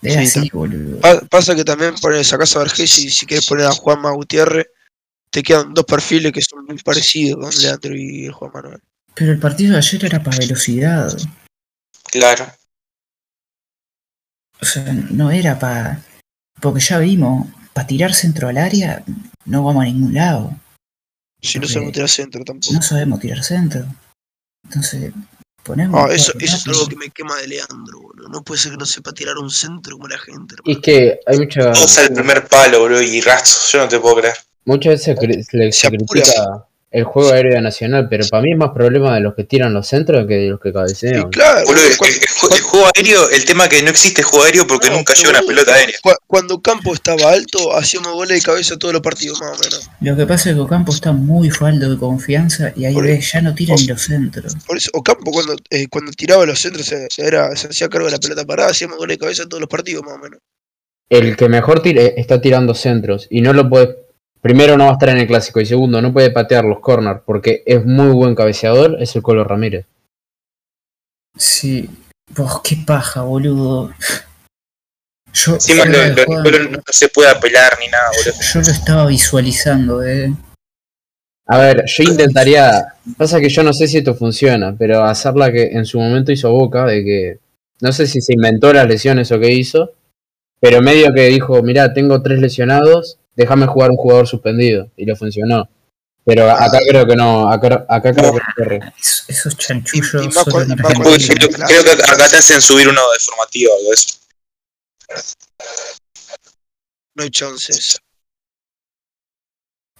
Es 0.02 0.12
Sí, 0.32 0.38
así, 0.40 0.50
boludo. 0.52 1.00
Pa- 1.00 1.20
Pasa 1.28 1.56
que 1.56 1.64
también 1.64 1.94
pones, 2.00 2.28
sacás 2.28 2.54
a 2.54 2.60
Vergés 2.60 2.96
y 3.00 3.10
si 3.10 3.26
quieres 3.26 3.46
poner 3.46 3.66
a 3.66 3.72
Juanma 3.72 4.12
Gutiérrez, 4.12 4.66
te 5.32 5.42
quedan 5.42 5.72
dos 5.72 5.86
perfiles 5.86 6.30
que 6.30 6.42
son 6.42 6.66
muy 6.66 6.76
parecidos 6.78 7.40
con 7.40 7.62
Leandro 7.62 7.96
y 7.96 8.26
el 8.26 8.32
Juan 8.32 8.50
Manuel. 8.52 8.80
Pero 9.14 9.32
el 9.32 9.38
partido 9.38 9.72
de 9.72 9.78
ayer 9.78 10.04
era 10.04 10.22
para 10.22 10.36
velocidad. 10.36 11.10
Claro. 12.04 12.46
O 14.60 14.64
sea, 14.64 14.92
no 14.92 15.30
era 15.30 15.58
para. 15.58 16.02
Porque 16.60 16.80
ya 16.80 16.98
vimos, 16.98 17.48
para 17.72 17.86
tirar 17.86 18.14
centro 18.14 18.48
al 18.48 18.58
área, 18.58 19.02
no 19.46 19.64
vamos 19.64 19.82
a 19.82 19.86
ningún 19.86 20.14
lado. 20.14 20.54
Si 21.40 21.58
no 21.58 21.66
meter 21.66 22.02
al 22.02 22.08
centro 22.08 22.44
tampoco. 22.44 22.74
No 22.74 22.82
sabemos 22.82 23.18
tirar 23.18 23.42
centro. 23.42 23.86
Entonces, 24.64 25.12
ponemos. 25.62 25.98
Ah, 25.98 26.04
un 26.04 26.12
eso, 26.12 26.32
eso 26.38 26.56
es 26.56 26.66
algo 26.68 26.88
que 26.88 26.96
me 26.96 27.08
quema 27.08 27.36
de 27.38 27.48
Leandro, 27.48 28.00
boludo. 28.00 28.28
No 28.28 28.44
puede 28.44 28.60
ser 28.60 28.72
que 28.72 28.78
no 28.78 28.86
sepa 28.86 29.12
tirar 29.12 29.38
un 29.38 29.50
centro 29.50 29.96
como 29.96 30.08
la 30.08 30.18
gente. 30.18 30.56
Y 30.64 30.72
es 30.72 30.78
que 30.78 31.20
hay 31.26 31.38
mucha, 31.38 31.70
Usa 31.70 32.02
el 32.04 32.12
primer 32.12 32.46
palo, 32.46 32.84
bro, 32.84 33.00
y 33.00 33.20
rastro. 33.22 33.60
Yo 33.72 33.84
no 33.84 33.88
te 33.88 33.98
puedo 33.98 34.16
creer. 34.16 34.36
Muchas 34.64 34.92
veces 35.06 35.16
se 35.48 35.56
le- 35.56 35.70
critica 35.96 36.66
el 36.90 37.04
juego 37.04 37.30
aéreo 37.32 37.54
de 37.54 37.62
Nacional, 37.62 38.06
pero 38.10 38.26
para 38.28 38.42
mí 38.42 38.52
es 38.52 38.58
más 38.58 38.68
problema 38.74 39.14
de 39.14 39.22
los 39.22 39.34
que 39.34 39.44
tiran 39.44 39.72
los 39.72 39.86
centros 39.88 40.26
que 40.26 40.34
de 40.34 40.48
los 40.50 40.60
que 40.60 40.74
cabecean. 40.74 41.30
claro, 41.30 41.64
Boludo, 41.64 41.84
el, 41.86 42.60
juego 42.60 42.86
aéreo, 42.94 43.30
el 43.30 43.46
tema 43.46 43.66
que 43.66 43.82
no 43.82 43.88
existe 43.88 44.22
juego 44.22 44.44
aéreo 44.44 44.66
porque 44.66 44.90
No, 44.90 44.96
nunca 44.96 45.14
llega 45.14 45.30
una 45.30 45.40
pelota 45.40 45.72
aérea. 45.72 45.96
cu- 46.02 46.10
cuando 46.26 46.60
Campo 46.60 46.92
estaba 46.92 47.30
alto, 47.32 47.74
hacíamos 47.74 48.12
goles 48.12 48.40
de 48.40 48.44
cabeza 48.44 48.76
todos 48.76 48.92
los 48.92 49.00
partidos, 49.00 49.40
más 49.40 49.58
o 49.58 49.64
menos. 49.64 49.88
Lo 50.02 50.16
que 50.18 50.26
pasa 50.26 50.50
es 50.50 50.54
que 50.54 50.60
Ocampo 50.60 50.92
está 50.92 51.12
muy 51.12 51.48
falto 51.48 51.88
de 51.88 51.96
confianza 51.96 52.74
y 52.76 52.84
ahí 52.84 52.94
ves, 52.94 53.32
ya 53.32 53.40
no 53.40 53.54
tira 53.54 53.74
ni 53.74 53.86
los 53.86 54.02
centros. 54.02 54.54
Por 54.66 54.76
eso, 54.76 54.90
Ocampo 54.92 55.30
cuando, 55.30 55.56
eh, 55.70 55.86
cuando 55.88 56.12
tiraba 56.12 56.44
los 56.44 56.60
centros 56.60 56.84
se, 56.84 57.06
se 57.08 57.22
era, 57.26 57.56
se 57.56 57.68
hacía 57.68 57.88
cargo 57.88 58.04
de 58.08 58.12
la 58.12 58.18
pelota 58.20 58.44
parada, 58.44 58.68
hacíamos 58.70 58.98
goles 58.98 59.16
de 59.16 59.18
cabeza 59.18 59.44
todos 59.48 59.62
los 59.62 59.68
partidos, 59.70 60.02
más 60.04 60.16
o 60.16 60.18
menos. 60.18 60.40
El 61.08 61.36
que 61.36 61.48
mejor 61.48 61.82
tire- 61.82 62.12
está 62.18 62.40
tirando 62.42 62.74
centros 62.74 63.28
y 63.30 63.40
no 63.40 63.54
lo 63.54 63.68
puede. 63.70 63.96
Primero, 64.42 64.76
no 64.76 64.84
va 64.86 64.90
a 64.90 64.94
estar 64.94 65.08
en 65.10 65.18
el 65.18 65.26
clásico 65.28 65.60
y 65.60 65.66
segundo, 65.66 66.02
no 66.02 66.12
puede 66.12 66.30
patear 66.32 66.64
los 66.64 66.80
corners 66.80 67.20
porque 67.24 67.62
es 67.64 67.84
muy 67.86 68.08
buen 68.12 68.34
cabeceador, 68.34 68.96
es 69.00 69.14
el 69.14 69.22
Colo 69.22 69.44
Ramírez. 69.44 69.86
Sí. 71.36 71.88
Vos, 72.36 72.60
qué 72.62 72.76
paja, 72.84 73.22
boludo. 73.22 73.92
Yo, 75.32 75.54
Encima 75.54 75.84
lo- 75.84 76.70
no 76.70 76.82
se 76.90 77.08
puede 77.08 77.30
apelar 77.30 77.72
ni 77.80 77.86
nada, 77.88 78.10
boludo. 78.16 78.40
yo 78.52 78.60
lo 78.60 78.66
estaba 78.66 79.06
visualizando, 79.06 80.02
eh. 80.02 80.32
A 81.46 81.58
ver, 81.58 81.84
yo 81.86 82.04
intentaría. 82.04 82.94
Pasa 83.16 83.40
que 83.40 83.48
yo 83.48 83.62
no 83.62 83.72
sé 83.72 83.86
si 83.88 83.98
esto 83.98 84.14
funciona, 84.14 84.74
pero 84.78 85.04
hacer 85.04 85.34
la 85.34 85.50
que 85.52 85.64
en 85.72 85.84
su 85.86 85.98
momento 86.00 86.32
hizo 86.32 86.50
Boca, 86.50 86.84
de 86.86 87.04
que. 87.04 87.38
No 87.80 87.92
sé 87.92 88.06
si 88.06 88.20
se 88.20 88.34
inventó 88.34 88.72
las 88.72 88.86
lesiones 88.86 89.30
o 89.32 89.40
qué 89.40 89.50
hizo, 89.52 89.92
pero 90.60 90.80
medio 90.82 91.12
que 91.12 91.26
dijo: 91.28 91.62
Mirá, 91.62 91.92
tengo 91.94 92.22
tres 92.22 92.38
lesionados, 92.40 93.18
déjame 93.36 93.66
jugar 93.66 93.90
un 93.90 93.96
jugador 93.96 94.26
suspendido. 94.26 94.90
Y 94.96 95.04
le 95.04 95.16
funcionó. 95.16 95.68
Pero 96.24 96.48
acá 96.50 96.78
creo 96.88 97.04
que 97.04 97.16
no, 97.16 97.50
acá, 97.50 97.84
acá 97.88 98.12
creo 98.14 98.32
que 98.32 98.38
no 98.38 98.44
corre. 98.56 98.80
Es- 99.00 99.24
esos 99.28 99.56
chanchullos 99.56 100.24
y 100.24 100.28
creo, 100.28 101.50
creo 101.66 101.84
que 101.84 101.90
acá 102.02 102.28
te 102.28 102.36
hacen 102.36 102.60
subir 102.60 102.88
uno 102.88 103.00
de 103.12 103.18
formativo 103.18 103.72
o 103.72 103.78
algo 103.78 103.92
eso. 103.92 104.18
No 107.14 107.24
hay 107.24 107.30
chances. 107.30 107.98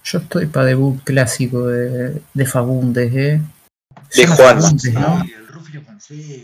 Yo 0.05 0.19
estoy 0.19 0.47
para 0.47 0.65
debut 0.67 1.01
clásico 1.03 1.67
de, 1.67 2.21
de 2.33 2.45
Fagundes, 2.45 3.13
eh. 3.15 3.41
De 4.15 4.27
Juan. 4.27 4.61
Fagundes, 4.61 4.93
¿no? 4.93 5.21
Sí, 5.23 5.33
el 5.33 5.47
Rufio 5.47 5.85
Cancelo. 5.85 6.43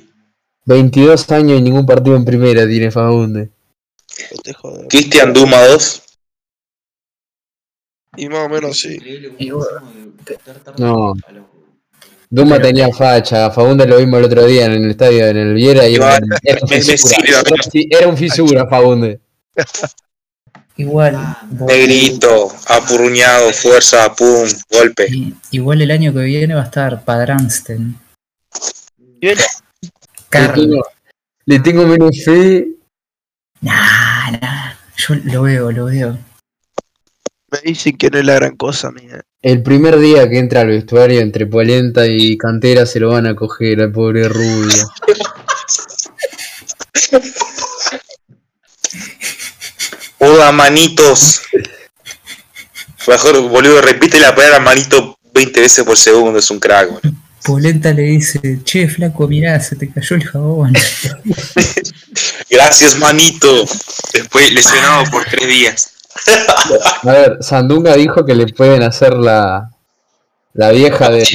22 0.66 1.32
años 1.32 1.60
y 1.60 1.62
ningún 1.62 1.86
partido 1.86 2.16
en 2.16 2.26
primera 2.26 2.68
tiene 2.68 2.92
Fagunde. 2.92 3.50
No 4.32 4.42
te 4.44 4.54
jodas. 4.54 4.86
Cristian 4.90 5.34
Duma 5.34 5.58
2. 5.68 6.02
Y 8.18 8.28
más 8.30 8.46
o 8.46 8.50
menos 8.50 8.80
sí. 8.80 8.98
Y 9.38 9.52
bueno, 9.52 9.82
no. 10.78 11.14
Duma 12.32 12.62
tenía 12.62 12.90
facha, 12.94 13.48
a 13.48 13.52
Fagunde 13.52 13.88
lo 13.88 13.98
vimos 13.98 14.20
el 14.20 14.26
otro 14.26 14.46
día 14.46 14.66
en 14.66 14.74
el 14.74 14.92
estadio, 14.92 15.26
en 15.28 15.38
el 15.38 15.54
Viera, 15.56 15.88
y 15.88 15.96
era, 15.96 16.18
Igual, 16.20 16.24
era 16.44 16.60
un 16.62 16.70
fisura. 16.70 17.18
Era 17.28 17.40
un 17.50 17.72
fi- 17.72 17.88
Era 17.90 18.08
un 18.08 18.18
fisura, 18.18 18.68
Fagunde. 18.68 19.20
Igual, 20.78 21.16
Ah, 21.16 21.44
Negrito, 21.68 22.54
apurruñado, 22.68 23.52
fuerza, 23.52 24.14
pum, 24.16 24.48
golpe. 24.70 25.10
igual 25.52 25.82
el 25.82 25.92
año 25.92 26.14
que 26.14 26.20
viene 26.22 26.54
va 26.54 26.62
a 26.62 26.66
estar 26.66 27.04
Padransten. 27.04 27.96
Bien. 28.98 29.36
Le 29.38 29.90
Carl. 30.30 30.54
tengo, 30.54 30.84
le 31.46 31.60
tengo 31.60 31.86
menos 31.88 32.24
fe. 32.24 32.68
Nah, 33.62 34.32
nah. 34.40 34.74
Yo 34.96 35.16
lo 35.16 35.42
veo, 35.42 35.72
lo 35.72 35.86
veo. 35.86 36.18
Me 37.52 37.60
dicen 37.64 37.98
que 37.98 38.10
no 38.10 38.20
es 38.20 38.26
la 38.26 38.36
gran 38.36 38.56
cosa, 38.56 38.92
mía. 38.92 39.22
El 39.42 39.64
primer 39.64 39.98
día 39.98 40.30
que 40.30 40.38
entra 40.38 40.62
al 40.62 40.68
vestuario 40.68 41.22
entre 41.22 41.48
Polenta 41.48 42.06
y 42.06 42.38
Cantera 42.38 42.86
se 42.86 43.00
lo 43.00 43.10
van 43.10 43.26
a 43.26 43.36
coger 43.36 43.82
al 43.82 43.92
pobre 43.92 44.30
Rubio. 44.30 44.88
Oda 50.20 50.52
manitos. 50.52 51.42
Mejor, 53.08 53.42
boludo, 53.50 53.82
repite 53.82 54.20
la 54.20 54.36
palabra 54.36 54.60
manito 54.60 55.18
20 55.34 55.62
veces 55.62 55.86
por 55.86 55.98
segundo, 55.98 56.38
es 56.38 56.52
un 56.52 56.60
crack, 56.60 56.90
boludo. 56.92 57.14
Polenta 57.44 57.94
le 57.94 58.04
dice, 58.04 58.60
che, 58.64 58.88
flaco, 58.90 59.28
mirá, 59.28 59.60
se 59.62 59.76
te 59.78 59.90
cayó 59.90 60.16
el 60.18 60.24
jabón. 60.26 60.74
Gracias, 62.50 62.98
manito. 62.98 63.66
Después 64.14 64.52
lesionado 64.54 65.06
por 65.10 65.24
tres 65.26 65.48
días. 65.48 65.94
A 67.04 67.12
ver, 67.12 67.38
Sandunga 67.42 67.96
dijo 67.96 68.26
que 68.26 68.36
le 68.36 68.48
pueden 68.48 68.84
hacer 68.84 69.14
la, 69.16 69.70
la 70.54 70.70
vieja 70.72 71.10
de 71.10 71.26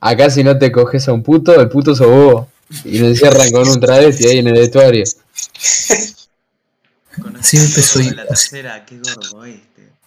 acá 0.00 0.30
si 0.30 0.42
no 0.44 0.58
te 0.58 0.70
coges 0.72 1.08
a 1.08 1.12
un 1.12 1.22
puto, 1.22 1.58
el 1.60 1.68
puto 1.68 1.94
sos 1.94 2.06
vos. 2.08 2.46
Y 2.84 2.98
lo 2.98 3.06
encierran 3.08 3.50
con 3.52 3.68
un 3.68 3.78
travesti 3.80 4.26
ahí 4.28 4.38
en 4.38 4.46
el 4.48 4.54
vestuario. 4.54 5.04
Así 7.38 7.56
empezó, 7.58 7.98
Con 7.98 8.08
I- 8.08 8.10
la 8.10 8.22
así, 8.30 8.56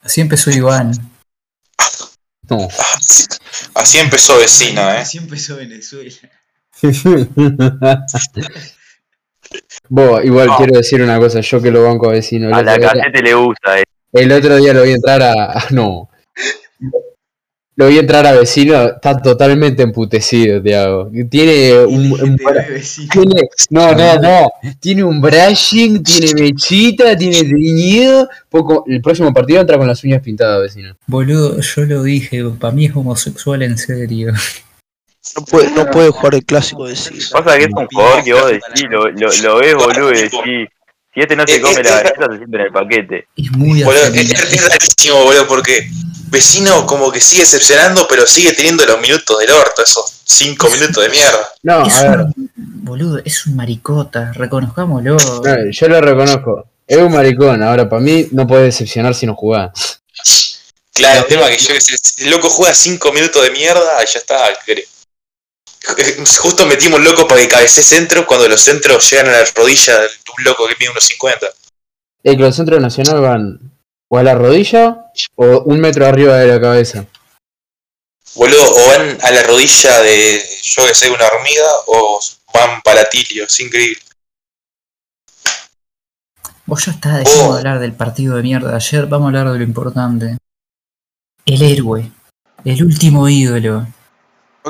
este. 0.04 0.22
empezó 0.22 0.50
Iván. 0.52 0.92
No. 2.50 2.68
Así, 2.98 3.26
así 3.74 3.98
empezó 4.00 4.38
vecino, 4.38 4.82
eh. 4.82 4.98
Así 4.98 5.18
empezó 5.20 5.56
Venezuela. 5.58 6.12
Vos, 9.88 10.24
igual 10.26 10.48
No. 10.48 10.58
quiero 10.58 10.78
decir 10.78 11.02
una 11.02 11.20
cosa, 11.20 11.40
yo 11.42 11.62
que 11.62 11.70
lo 11.72 11.84
banco 11.84 12.10
a 12.10 12.14
vecino. 12.14 12.48
A 12.56 12.62
la 12.64 12.78
día, 12.78 12.90
casete 12.90 13.22
le 13.22 13.34
gusta, 13.36 13.80
eh. 13.80 13.84
El 14.16 14.32
otro 14.32 14.58
día 14.58 14.74
lo 14.74 14.84
vi 14.84 14.92
entrar 14.92 15.22
a. 15.22 15.34
a- 15.60 15.66
No. 15.72 16.10
Lo 17.78 17.88
vi 17.88 17.98
entrar 18.00 18.26
a 18.26 18.32
vecino, 18.32 18.86
está 18.88 19.18
totalmente 19.22 19.84
emputecido, 19.84 20.62
Tiago. 20.62 21.12
Tiene 21.30 21.78
un, 21.84 22.10
un 22.14 22.38
tiene, 23.12 23.42
no, 23.70 23.92
no, 23.94 24.16
no. 24.16 24.50
Tiene 24.80 25.04
un 25.04 25.20
brushing, 25.20 26.02
tiene 26.02 26.42
mechita, 26.42 27.18
tiene 27.18 27.40
teñido. 27.44 28.30
Poco, 28.48 28.86
el 28.88 29.02
próximo 29.02 29.34
partido 29.34 29.60
entra 29.60 29.78
con 29.78 29.88
las 29.88 30.02
uñas 30.06 30.22
pintadas, 30.22 30.62
vecino. 30.62 30.96
Boludo, 31.06 31.60
yo 31.60 31.82
lo 31.84 32.02
dije, 32.04 32.46
para 32.58 32.74
mí 32.74 32.86
es 32.86 32.96
homosexual 32.96 33.62
en 33.64 33.78
serio. 33.78 34.32
No 35.36 35.44
puede, 35.44 35.72
no 35.72 35.86
puede 35.92 36.12
jugar 36.12 36.36
el 36.36 36.46
clásico 36.46 36.88
de 36.88 36.96
sí. 36.96 37.16
Pasa 37.34 37.58
que 37.58 37.66
es 37.66 37.70
un 37.76 37.88
jugador 37.88 38.24
que 38.24 38.34
vos 38.34 38.52
decís, 38.52 38.86
lo, 38.90 39.10
lo, 39.10 39.28
lo 39.44 39.58
ves, 39.58 39.76
boludo, 39.76 40.14
y 40.14 40.18
decís, 40.22 40.70
si 41.16 41.22
este 41.22 41.36
no 41.38 41.48
se 41.48 41.62
come 41.62 41.82
la 41.82 42.04
galleta, 42.04 42.28
se 42.30 42.38
siente 42.38 42.58
en 42.58 42.64
el 42.64 42.72
paquete. 42.74 43.28
Es 43.38 43.52
muy 43.52 43.84
Boludo, 43.84 44.04
es, 44.04 44.70
rarísimo, 44.70 45.24
boludo, 45.24 45.48
porque 45.48 45.88
vecino 46.28 46.86
como 46.86 47.10
que 47.10 47.22
sigue 47.22 47.44
decepcionando, 47.44 48.06
pero 48.10 48.28
sigue 48.28 48.52
teniendo 48.52 48.86
los 48.86 49.00
minutos 49.00 49.40
del 49.40 49.52
orto, 49.52 49.82
esos 49.82 50.22
cinco 50.26 50.70
minutos 50.70 51.02
de 51.02 51.10
mierda. 51.10 51.50
No, 51.64 51.86
Es 51.86 51.96
a 51.96 52.10
ver, 52.10 52.20
un, 52.20 52.52
boludo, 52.56 53.22
es 53.24 53.48
un 53.48 53.56
maricota, 53.56 54.34
reconozcámoslo. 54.34 55.16
no, 55.16 55.72
yo 55.72 55.88
lo 55.88 56.02
reconozco. 56.02 56.68
Es 56.86 56.98
un 56.98 57.14
maricón, 57.14 57.64
ahora 57.64 57.90
para 57.90 58.02
mí 58.02 58.28
no 58.32 58.46
puede 58.46 58.66
decepcionar 58.66 59.16
si 59.16 59.26
no 59.26 59.36
jugás. 59.36 60.02
Claro, 60.92 61.22
el 61.22 61.26
tema 61.28 61.48
que 61.48 61.58
yo 61.58 61.74
el 62.20 62.30
loco 62.30 62.50
juega 62.50 62.74
cinco 62.74 63.14
minutos 63.14 63.42
de 63.42 63.52
mierda 63.52 64.04
y 64.04 64.06
ya 64.06 64.20
está. 64.20 64.36
Justo 66.40 66.66
metimos 66.66 67.00
loco 67.02 67.28
para 67.28 67.42
que 67.42 67.48
cabecee 67.48 67.84
centro 67.84 68.26
cuando 68.26 68.48
los 68.48 68.62
centros 68.62 69.10
llegan 69.10 69.28
a 69.28 69.32
la 69.34 69.46
rodilla 69.56 70.00
de 70.00 70.08
un 70.38 70.44
loco 70.44 70.68
que 70.68 70.76
mide 70.80 70.90
unos 70.92 71.04
50. 71.04 71.48
Es 72.24 72.36
que 72.36 72.42
los 72.42 72.56
centros 72.56 72.82
nacional 72.82 73.22
van 73.22 73.60
o 74.10 74.18
a 74.18 74.24
la 74.24 74.34
rodilla 74.36 75.12
o 75.36 75.62
un 75.62 75.80
metro 75.80 76.06
arriba 76.06 76.38
de 76.38 76.48
la 76.48 76.60
cabeza. 76.60 77.06
Boludo, 78.36 78.64
o 78.64 78.88
van 78.88 79.18
a 79.22 79.32
la 79.32 79.44
rodilla 79.44 80.02
de, 80.02 80.44
yo 80.62 80.86
que 80.88 80.94
sé, 80.94 81.10
una 81.10 81.26
hormiga, 81.26 81.64
o 81.88 82.20
van 82.54 82.82
para 82.82 83.08
Tilio, 83.10 83.46
es 83.46 83.60
increíble. 83.62 84.02
Vos 86.66 86.86
ya 86.86 86.92
estás 86.92 87.20
dejando 87.20 87.46
Oh. 87.46 87.54
de 87.54 87.58
hablar 87.60 87.80
del 87.80 87.94
partido 87.94 88.36
de 88.36 88.44
mierda 88.44 88.72
de 88.72 88.76
ayer, 88.76 89.06
vamos 89.06 89.26
a 89.26 89.28
hablar 89.40 89.54
de 89.54 89.60
lo 89.60 89.64
importante. 89.64 90.38
El 91.46 91.62
héroe, 91.62 92.12
el 92.66 92.84
último 92.84 93.30
ídolo, 93.30 93.88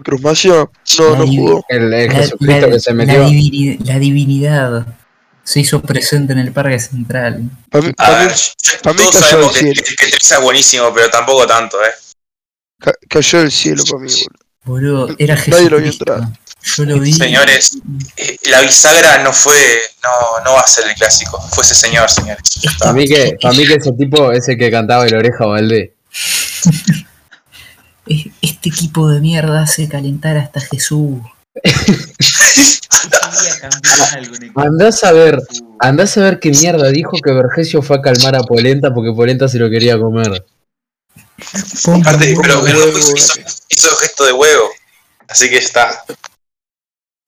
Cruz 0.02 0.22
Macio 0.22 0.72
no, 1.00 1.16
no 1.16 1.28
jugó. 1.28 1.66
El, 1.70 1.94
el 1.94 2.08
la, 2.08 2.14
Jesucristo 2.16 2.68
la- 2.68 2.74
que 2.74 2.80
se 2.80 2.90
la 2.92 2.96
metió. 2.96 3.26
divini- 3.28 3.78
la 3.86 4.00
divinidad 4.00 4.88
se 5.44 5.60
hizo 5.60 5.82
presente 5.82 6.34
en 6.34 6.40
el 6.40 6.52
Parque 6.52 6.80
Central. 6.80 7.50
Para 7.70 7.84
mí, 7.86 7.92
A 7.98 8.06
para 8.06 8.20
mí 8.20 8.26
ver, 8.26 8.36
pa' 8.82 8.94
mí 8.94 8.98
todos 9.00 9.16
sabemos 9.16 9.54
que, 9.54 9.60
cielo. 9.60 9.82
que 9.98 10.06
Teresa 10.08 10.36
es 10.36 10.42
buenísimo, 10.42 10.94
pero 10.94 11.10
tampoco 11.10 11.46
tanto, 11.48 11.78
eh. 11.84 11.92
ca- 12.80 12.94
cayó 13.10 13.40
del 13.42 13.52
cielo 13.52 13.84
para 13.90 14.04
mí, 14.04 14.12
boludo. 14.64 15.06
Boludo, 15.08 15.16
era 15.20 15.36
Nadie 15.48 15.70
lo 15.70 15.78
vio 15.80 15.92
entrar. 15.92 16.22
Yo 16.78 16.84
lo 16.86 17.00
vi. 17.00 17.14
Señores, 17.14 17.78
eh, 18.18 18.38
la 18.50 18.62
bisagra 18.62 19.22
no 19.22 19.32
fue, 19.32 19.56
no, 20.02 20.44
no 20.44 20.54
va 20.54 20.62
a 20.62 20.68
ser 20.68 20.88
el 20.88 20.96
clásico, 20.96 21.40
fue 21.52 21.64
ese 21.64 21.76
señor, 21.76 22.10
señores. 22.10 22.42
Para 22.80 22.94
mí 22.94 23.08
que, 23.08 23.38
para 23.40 23.54
mí 23.54 23.68
que 23.68 23.76
ese 23.76 23.92
tipo 23.92 24.32
es 24.32 24.48
el 24.50 24.58
que 24.58 24.72
cantaba 24.72 25.06
el 25.06 25.14
oreja 25.14 25.46
Valdés. 25.46 25.92
Es- 28.06 28.28
Este 28.42 28.70
equipo 28.70 29.10
de 29.10 29.20
mierda 29.20 29.62
hace 29.64 29.88
calentar 29.90 30.38
hasta 30.38 30.60
Jesús. 30.62 31.20
Andás 34.56 35.04
a 35.04 35.12
ver, 35.12 35.40
andás 35.80 36.18
a 36.18 36.22
ver 36.22 36.40
qué 36.40 36.52
mierda 36.52 36.90
dijo 36.90 37.18
que 37.24 37.32
Vergesio 37.32 37.82
fue 37.82 37.98
a 37.98 38.02
calmar 38.02 38.36
a 38.36 38.42
Polenta 38.44 38.94
porque 38.94 39.12
Polenta 39.14 39.48
se 39.48 39.60
lo 39.60 39.70
quería 39.70 39.98
comer. 40.00 40.46
Aparte, 41.88 42.34
huevo. 42.36 42.42
pero 42.64 42.90
hizo, 42.98 43.34
hizo 43.70 43.96
gesto 43.98 44.26
de 44.26 44.34
huevo. 44.34 44.70
Así 45.28 45.50
que 45.50 45.56
ya 45.56 45.60
está. 45.62 46.04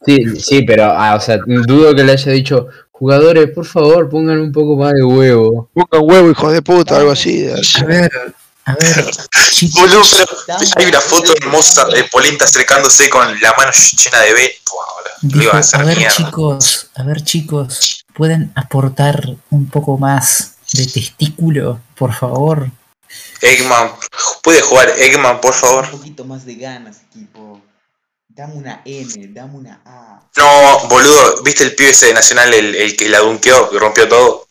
Sí, 0.06 0.40
sí, 0.40 0.62
pero, 0.64 0.86
ah, 0.86 1.16
o 1.16 1.20
sea, 1.20 1.38
dudo 1.46 1.94
que 1.96 2.04
le 2.04 2.14
haya 2.14 2.32
dicho, 2.32 2.68
jugadores, 2.92 3.50
por 3.50 3.66
favor, 3.66 4.10
pongan 4.10 4.40
un 4.40 4.52
poco 4.52 4.78
más 4.78 4.94
de 4.94 5.04
huevo. 5.04 5.70
Pongan 5.74 6.02
huevo, 6.10 6.32
hijo 6.32 6.52
de 6.52 6.62
puta, 6.62 6.98
algo 6.98 7.12
así. 7.12 7.48
A 7.50 7.84
ver, 7.84 8.12
a 8.68 8.76
ver, 8.76 9.10
chicos, 9.52 9.80
Boludo, 9.80 10.02
pero 10.12 10.60
hay 10.76 10.86
una 10.88 11.00
foto 11.00 11.34
hermosa 11.34 11.86
de 11.86 12.04
Polenta 12.04 12.44
acercándose 12.44 13.10
con 13.10 13.40
la 13.40 13.54
mano 13.54 13.72
llena 13.72 14.20
de 14.20 14.60
iba 15.22 15.54
a 15.54 15.60
hacer 15.60 15.80
a 15.80 15.84
ver 15.86 15.98
mierda. 15.98 16.14
chicos, 16.14 16.90
a 16.94 17.04
ver 17.04 17.24
chicos, 17.24 18.04
¿pueden 18.14 18.52
aportar 18.56 19.38
un 19.52 19.70
poco 19.70 19.98
más 19.98 20.56
de 20.74 20.86
testículo, 20.86 21.80
por 21.96 22.14
favor? 22.14 22.70
Eggman, 23.40 23.94
¿puede 24.44 24.62
jugar 24.62 24.90
Eggman, 24.98 25.40
por 25.40 25.54
favor? 25.54 25.86
Un 25.86 26.00
poquito 26.00 26.26
más 26.26 26.44
de 26.44 26.56
ganas, 26.56 26.98
equipo. 27.10 27.62
Dame 28.28 28.56
una 28.56 28.82
N, 28.84 29.28
dame 29.30 29.56
una 29.60 29.82
A. 29.86 30.24
No, 30.36 30.88
boludo, 30.90 31.42
¿viste 31.42 31.64
el 31.64 31.74
pibe 31.74 31.92
ese 31.92 32.08
de 32.08 32.14
Nacional, 32.14 32.54
el, 32.54 32.76
el 32.76 32.98
que 32.98 33.08
la 33.08 33.20
dunkeó, 33.20 33.70
que 33.70 33.80
rompió 33.80 34.10
todo? 34.10 34.47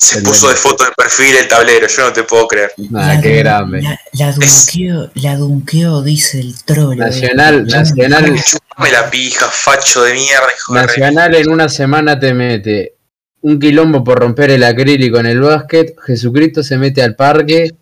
Se 0.00 0.22
puso 0.22 0.48
de 0.48 0.54
foto 0.54 0.84
de 0.84 0.90
perfil 0.96 1.34
el 1.36 1.48
tablero, 1.48 1.88
yo 1.88 2.02
no 2.04 2.12
te 2.12 2.22
puedo 2.22 2.46
creer. 2.46 2.72
Nada, 2.90 3.14
La 3.14 3.20
qué 3.20 3.36
grande. 3.38 3.82
La, 3.82 4.00
la 4.12 4.32
dunqueo, 4.32 5.10
la 5.14 5.36
dunqueo, 5.36 6.02
dice 6.02 6.38
el 6.40 6.62
trolo. 6.64 6.94
Nacional, 6.94 7.60
eh. 7.68 7.72
Nacional, 7.72 8.40
Chupame 8.44 8.92
la 8.92 9.10
pija, 9.10 9.46
facho 9.50 10.02
de 10.04 10.14
mierda, 10.14 10.46
hijo 10.56 10.74
de 10.74 10.80
re- 10.82 10.86
Nacional 10.86 11.34
en 11.34 11.50
una 11.50 11.68
semana 11.68 12.18
te 12.20 12.32
mete 12.32 12.94
un 13.40 13.58
quilombo 13.58 14.04
por 14.04 14.20
romper 14.20 14.50
el 14.52 14.62
acrílico 14.64 15.18
en 15.18 15.26
el 15.26 15.40
básquet, 15.40 15.96
Jesucristo 16.06 16.62
se 16.62 16.76
mete 16.78 17.02
al 17.02 17.16
parque, 17.16 17.74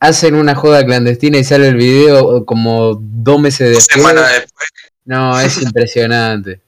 hacen 0.00 0.34
una 0.36 0.54
joda 0.54 0.84
clandestina 0.86 1.36
y 1.38 1.44
sale 1.44 1.68
el 1.68 1.76
video 1.76 2.46
como 2.46 2.98
dos 2.98 3.40
meses 3.40 3.70
después. 3.76 3.86
semanas 4.06 4.30
después. 4.32 4.68
No, 5.04 5.38
es 5.38 5.56
impresionante. 5.62 6.62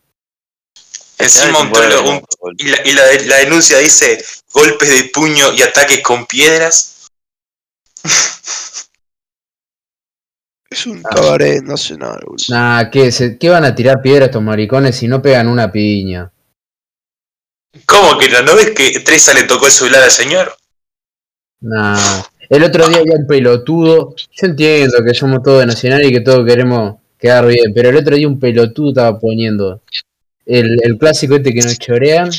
Encima 1.20 1.60
un 1.60 1.72
tolo- 1.72 2.02
un- 2.10 2.54
y, 2.58 2.64
la, 2.68 2.78
y 2.86 2.92
la, 2.92 3.02
la 3.26 3.36
denuncia 3.36 3.78
dice 3.78 4.22
golpes 4.52 4.88
de 4.88 5.04
puño 5.10 5.52
y 5.52 5.62
ataques 5.62 6.00
con 6.02 6.26
piedras. 6.26 7.08
Es 10.70 10.86
un 10.86 11.02
cabaret 11.02 11.62
nacional, 11.64 12.20
boludo. 12.24 12.44
Nah, 12.48 12.90
¿qué, 12.90 13.10
se- 13.10 13.36
¿qué 13.38 13.48
van 13.48 13.64
a 13.64 13.74
tirar 13.74 14.00
piedras 14.02 14.28
estos 14.28 14.42
maricones 14.42 14.96
si 14.96 15.08
no 15.08 15.20
pegan 15.20 15.48
una 15.48 15.70
piña? 15.72 16.30
¿Cómo 17.86 18.18
que 18.18 18.28
no? 18.28 18.42
¿No 18.42 18.54
ves 18.54 18.70
que 18.70 19.00
Treza 19.00 19.34
le 19.34 19.44
tocó 19.44 19.66
el 19.66 19.72
celular 19.72 20.02
al 20.04 20.10
señor? 20.12 20.54
Nah. 21.60 22.22
El 22.48 22.64
otro 22.64 22.86
día 22.88 22.98
había 22.98 23.16
un 23.16 23.26
pelotudo. 23.26 24.14
Yo 24.16 24.46
entiendo 24.46 24.98
que 25.04 25.14
somos 25.14 25.42
todos 25.42 25.60
de 25.60 25.66
Nacional 25.66 26.04
y 26.04 26.12
que 26.12 26.20
todos 26.20 26.46
queremos 26.46 26.96
quedar 27.18 27.46
bien, 27.46 27.72
pero 27.74 27.90
el 27.90 27.96
otro 27.96 28.16
día 28.16 28.26
un 28.28 28.40
pelotudo 28.40 28.90
estaba 28.90 29.18
poniendo 29.18 29.82
el, 30.50 30.78
el 30.82 30.98
clásico 30.98 31.36
este 31.36 31.54
que 31.54 31.62
nos 31.62 31.78
chorean. 31.78 32.30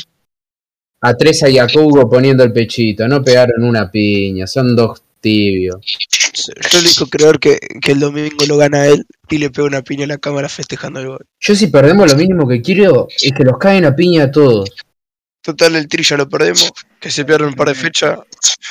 A 1.04 1.16
Treza 1.16 1.48
y 1.48 1.58
a 1.58 1.66
Cougo 1.66 2.08
poniendo 2.08 2.44
el 2.44 2.52
pechito. 2.52 3.08
No 3.08 3.24
pegaron 3.24 3.64
una 3.64 3.90
piña, 3.90 4.46
son 4.46 4.76
dos 4.76 5.02
tibios. 5.20 5.76
Yo 6.70 6.78
elijo 6.78 7.06
creer 7.06 7.38
que, 7.38 7.58
que 7.80 7.92
el 7.92 8.00
domingo 8.00 8.44
lo 8.46 8.56
gana 8.56 8.86
él 8.86 9.04
y 9.28 9.38
le 9.38 9.50
pega 9.50 9.66
una 9.66 9.82
piña 9.82 10.04
a 10.04 10.08
la 10.08 10.18
cámara 10.18 10.48
festejando 10.48 11.00
el 11.00 11.08
gol. 11.08 11.26
Yo 11.40 11.54
si 11.54 11.66
perdemos 11.66 12.10
lo 12.10 12.16
mínimo 12.16 12.46
que 12.46 12.62
quiero 12.62 13.08
es 13.08 13.32
que 13.32 13.44
los 13.44 13.58
caen 13.58 13.84
a 13.84 13.96
piña 13.96 14.24
a 14.24 14.30
todos. 14.30 14.70
Total, 15.42 15.74
el 15.74 15.88
trilla 15.88 16.16
lo 16.16 16.28
perdemos, 16.28 16.72
que 17.00 17.10
se 17.10 17.24
pierden 17.24 17.48
un 17.48 17.54
par 17.54 17.66
de 17.68 17.74
fechas. 17.74 18.20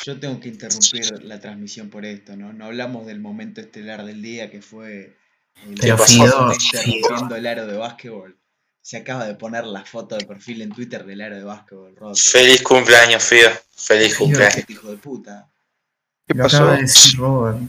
Yo 0.06 0.17
tengo 0.17 0.39
que 0.39 0.47
interrumpir 0.47 1.21
la 1.23 1.38
transmisión 1.41 1.89
por 1.89 2.06
esto, 2.06 2.38
¿no? 2.38 2.54
No 2.54 2.65
hablamos 2.65 3.06
del 3.06 3.19
momento 3.19 3.60
estelar 3.60 4.06
del 4.06 4.21
día 4.21 4.49
que 4.49 4.62
fue 4.62 5.17
el 5.65 5.71
interrumpiendo 5.71 7.36
el 7.36 7.45
aro 7.45 7.67
de 7.67 7.75
básquetbol. 7.75 8.38
Se 8.81 8.97
acaba 8.97 9.25
de 9.25 9.35
poner 9.35 9.65
la 9.65 9.85
foto 9.85 10.17
de 10.17 10.25
perfil 10.25 10.63
en 10.63 10.71
Twitter 10.71 11.05
del 11.05 11.21
aro 11.21 11.35
de 11.35 11.43
básquetbol 11.43 11.95
roto. 11.95 12.15
Feliz 12.15 12.63
cumpleaños, 12.63 13.23
Fido. 13.23 13.51
Feliz 13.75 14.15
cumpleaños. 14.15 14.57
Este 14.57 14.73
hijo 14.73 14.89
de 14.89 14.97
puta. 14.97 15.51
¿Qué 16.27 16.33
lo 16.33 16.43
pasó? 16.43 16.57
acaba 16.57 16.75
de 16.75 16.81
decir 16.81 17.19
Robert. 17.19 17.59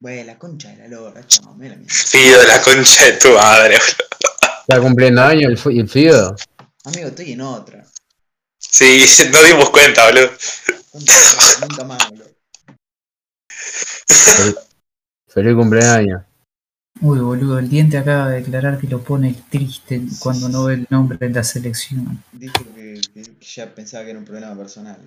Güey, 0.00 0.24
la 0.24 0.38
concha 0.38 0.68
de 0.68 0.76
la 0.76 0.88
lora, 0.88 1.26
chamame 1.26 1.70
la 1.70 1.76
mierda. 1.76 1.94
Fido, 1.94 2.42
la 2.44 2.62
concha 2.62 3.04
de 3.06 3.12
tu 3.12 3.30
madre. 3.30 3.78
boludo. 3.78 4.60
Está 4.60 4.80
cumpliendo 4.80 5.22
años 5.22 5.66
el, 5.66 5.88
Fido. 5.88 6.36
Amigo, 6.84 7.08
estoy 7.08 7.32
en 7.32 7.40
otra. 7.40 7.86
Sí, 8.58 9.04
no 9.32 9.42
dimos 9.42 9.70
cuenta, 9.70 10.06
boludo. 10.06 10.30
Nunca 11.62 11.84
más, 11.84 12.10
boludo. 12.10 12.28
Feliz 15.28 15.54
cumpleaños. 15.54 16.27
Uy, 17.00 17.18
boludo, 17.20 17.58
el 17.58 17.68
diente 17.68 17.96
acaba 17.98 18.30
de 18.30 18.36
declarar 18.40 18.78
que 18.78 18.86
lo 18.88 19.02
pone 19.02 19.34
triste 19.50 20.02
cuando 20.20 20.48
no 20.48 20.64
ve 20.64 20.74
el 20.74 20.86
nombre 20.90 21.18
en 21.20 21.32
la 21.34 21.44
selección. 21.44 22.22
Dijo 22.32 22.54
que, 22.74 23.00
ya 23.40 23.72
pensaba 23.74 24.04
que 24.04 24.10
era 24.10 24.18
un 24.18 24.24
problema 24.24 24.56
personal. 24.56 24.98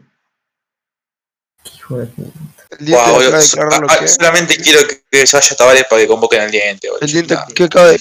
Qué 1.64 1.72
hijo 1.76 1.98
de 1.98 2.06
puta. 2.08 2.40
El 2.80 2.86
diente 2.86 2.96
acaba 2.96 3.20
de 3.20 3.26
boludo. 3.26 3.40
declarar 3.42 3.82
lo 3.82 3.88
Ah, 3.90 3.98
que. 4.00 4.08
Solamente 4.08 4.58
quiero 4.58 4.88
que- 4.88 5.04
que 5.12 5.28
se 5.28 5.38
vaya 5.38 5.56
Tavares 5.56 5.86
para 5.90 6.02
que 6.02 6.08
convoquen 6.08 6.42
al 6.42 6.52
diente, 6.52 6.88
boludo. 6.90 7.06
El 7.06 7.12
diente 7.12 7.36
que 7.54 7.64
acaba 7.66 7.88
de. 7.90 8.00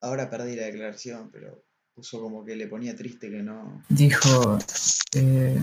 Ahora 0.00 0.30
perdí 0.30 0.54
la 0.56 0.64
declaración, 0.66 1.30
pero 1.32 1.64
puso 1.94 2.20
como 2.20 2.44
que 2.44 2.54
le 2.54 2.68
ponía 2.68 2.94
triste 2.94 3.28
que 3.30 3.42
no. 3.42 3.82
Dijo, 3.88 4.58
eh, 5.14 5.58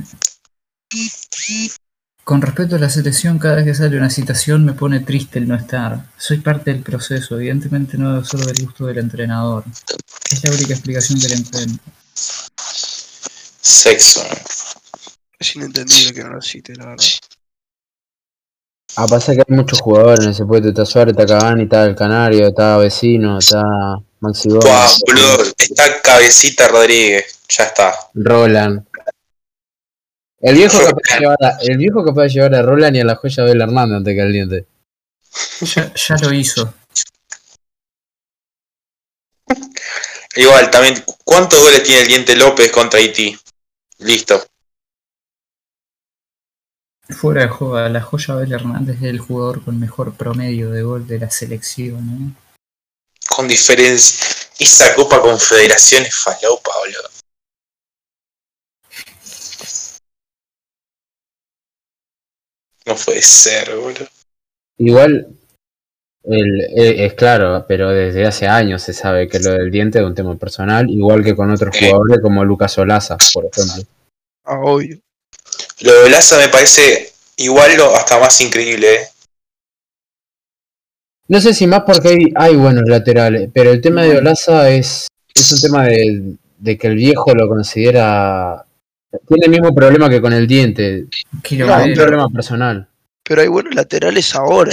con 2.23 2.41
respecto 2.41 2.75
a 2.75 2.79
la 2.79 2.89
selección, 2.89 3.37
cada 3.37 3.55
vez 3.55 3.65
que 3.65 3.75
sale 3.75 3.97
una 3.97 4.09
citación 4.09 4.63
me 4.63 4.73
pone 4.73 5.01
triste 5.01 5.39
el 5.39 5.47
no 5.47 5.55
estar. 5.55 6.05
Soy 6.17 6.39
parte 6.39 6.71
del 6.71 6.81
proceso, 6.81 7.35
evidentemente 7.35 7.97
no 7.97 8.13
debe 8.13 8.25
ser 8.25 8.39
del 8.41 8.65
gusto 8.65 8.85
del 8.85 8.99
entrenador. 8.99 9.65
Es 10.31 10.43
la 10.43 10.51
única 10.51 10.73
explicación 10.73 11.19
que 11.19 11.27
le 11.27 11.35
encuentro. 11.35 11.83
Sexo. 12.15 14.23
Es 15.37 15.55
inentendible 15.55 16.13
que 16.13 16.23
no 16.23 16.29
lo 16.29 16.41
cite, 16.41 16.75
la 16.75 16.85
verdad. 16.85 17.05
Ah, 18.95 19.07
pasa 19.07 19.33
que 19.33 19.43
hay 19.47 19.55
muchos 19.55 19.81
jugadores 19.81 20.23
en 20.23 20.31
ese 20.31 20.45
puesto. 20.45 20.69
Está 20.69 20.85
Suárez, 20.85 21.15
está 21.17 21.25
Cavani, 21.25 21.63
está 21.63 21.85
El 21.85 21.95
Canario, 21.95 22.47
está 22.47 22.77
Vecino, 22.77 23.39
está 23.39 23.63
Maxi 24.19 24.49
Gómez, 24.49 24.65
Buah, 24.65 24.87
boludo. 25.07 25.53
Está 25.57 26.01
Cabecita 26.01 26.67
Rodríguez. 26.67 27.39
Ya 27.49 27.65
está. 27.65 27.93
Roland. 28.13 28.85
El 30.43 30.55
viejo, 30.55 30.77
de 30.77 31.19
llevar 31.19 31.37
a, 31.41 31.57
el 31.61 31.77
viejo 31.77 32.03
capaz 32.03 32.23
de 32.23 32.29
llevar 32.29 32.53
a 32.55 32.61
Roland 32.61 32.97
y 32.97 32.99
a 32.99 33.05
la 33.05 33.15
joya 33.15 33.43
Abel 33.43 33.61
Hernández 33.61 33.95
antes 33.95 34.13
que 34.13 34.21
al 34.21 34.33
diente. 34.33 34.67
Ya, 35.61 35.93
ya 35.93 36.17
lo 36.17 36.33
hizo. 36.33 36.73
Igual, 40.35 40.69
también, 40.69 41.01
¿cuántos 41.23 41.61
goles 41.61 41.83
tiene 41.83 42.01
el 42.01 42.07
diente 42.07 42.35
López 42.35 42.69
contra 42.73 42.99
Haití? 42.99 43.39
Listo. 43.99 44.45
Fuera 47.07 47.43
de 47.43 47.47
juego, 47.47 47.79
la 47.87 48.01
joya 48.01 48.33
Abel 48.33 48.51
Hernández 48.51 48.97
es 48.97 49.03
el 49.03 49.19
jugador 49.19 49.63
con 49.63 49.79
mejor 49.79 50.13
promedio 50.13 50.71
de 50.71 50.83
gol 50.83 51.07
de 51.07 51.19
la 51.19 51.31
selección. 51.31 52.35
¿eh? 52.35 52.43
Con 53.29 53.47
diferencia. 53.47 54.27
Esa 54.59 54.93
Copa 54.93 55.21
Confederación 55.21 56.03
es 56.03 56.15
falopa, 56.15 56.71
boludo. 56.79 57.22
No 62.85 62.95
puede 62.95 63.21
ser, 63.21 63.75
boludo. 63.75 64.05
Igual, 64.77 65.27
el, 66.23 66.61
eh, 66.61 67.05
es 67.05 67.13
claro, 67.13 67.65
pero 67.67 67.89
desde 67.89 68.25
hace 68.25 68.47
años 68.47 68.81
se 68.81 68.93
sabe 68.93 69.27
que 69.27 69.39
lo 69.39 69.51
del 69.51 69.71
diente 69.71 69.99
es 69.99 70.05
un 70.05 70.15
tema 70.15 70.35
personal, 70.35 70.89
igual 70.89 71.23
que 71.23 71.35
con 71.35 71.51
otros 71.51 71.75
Eh. 71.75 71.87
jugadores 71.87 72.19
como 72.21 72.43
Lucas 72.43 72.77
Olaza, 72.77 73.17
por 73.33 73.45
ejemplo. 73.45 73.83
Ah, 74.45 74.59
obvio. 74.61 74.99
Lo 75.81 76.03
de 76.03 76.09
Laza 76.09 76.37
me 76.37 76.49
parece 76.49 77.11
igual 77.37 77.79
o 77.81 77.95
hasta 77.95 78.19
más 78.19 78.39
increíble, 78.41 78.93
¿eh? 78.95 79.07
No 81.27 81.39
sé 81.39 81.53
si 81.53 81.67
más 81.67 81.83
porque 81.85 82.09
hay, 82.09 82.33
hay 82.35 82.55
buenos 82.55 82.83
laterales, 82.87 83.49
pero 83.53 83.71
el 83.71 83.81
tema 83.81 84.03
de 84.03 84.17
Olaza 84.17 84.69
es, 84.69 85.07
es 85.33 85.51
un 85.53 85.61
tema 85.61 85.85
de, 85.85 86.35
de 86.57 86.77
que 86.77 86.87
el 86.87 86.95
viejo 86.95 87.33
lo 87.33 87.47
considera... 87.47 88.65
Tiene 89.27 89.45
el 89.45 89.51
mismo 89.51 89.73
problema 89.75 90.09
que 90.09 90.21
con 90.21 90.33
el 90.33 90.47
diente, 90.47 91.05
es 91.11 91.23
un 91.87 91.93
problema 91.93 92.29
personal. 92.29 92.87
Pero 93.23 93.41
hay 93.41 93.47
buenos 93.47 93.73
laterales 93.75 94.33
ahora. 94.35 94.71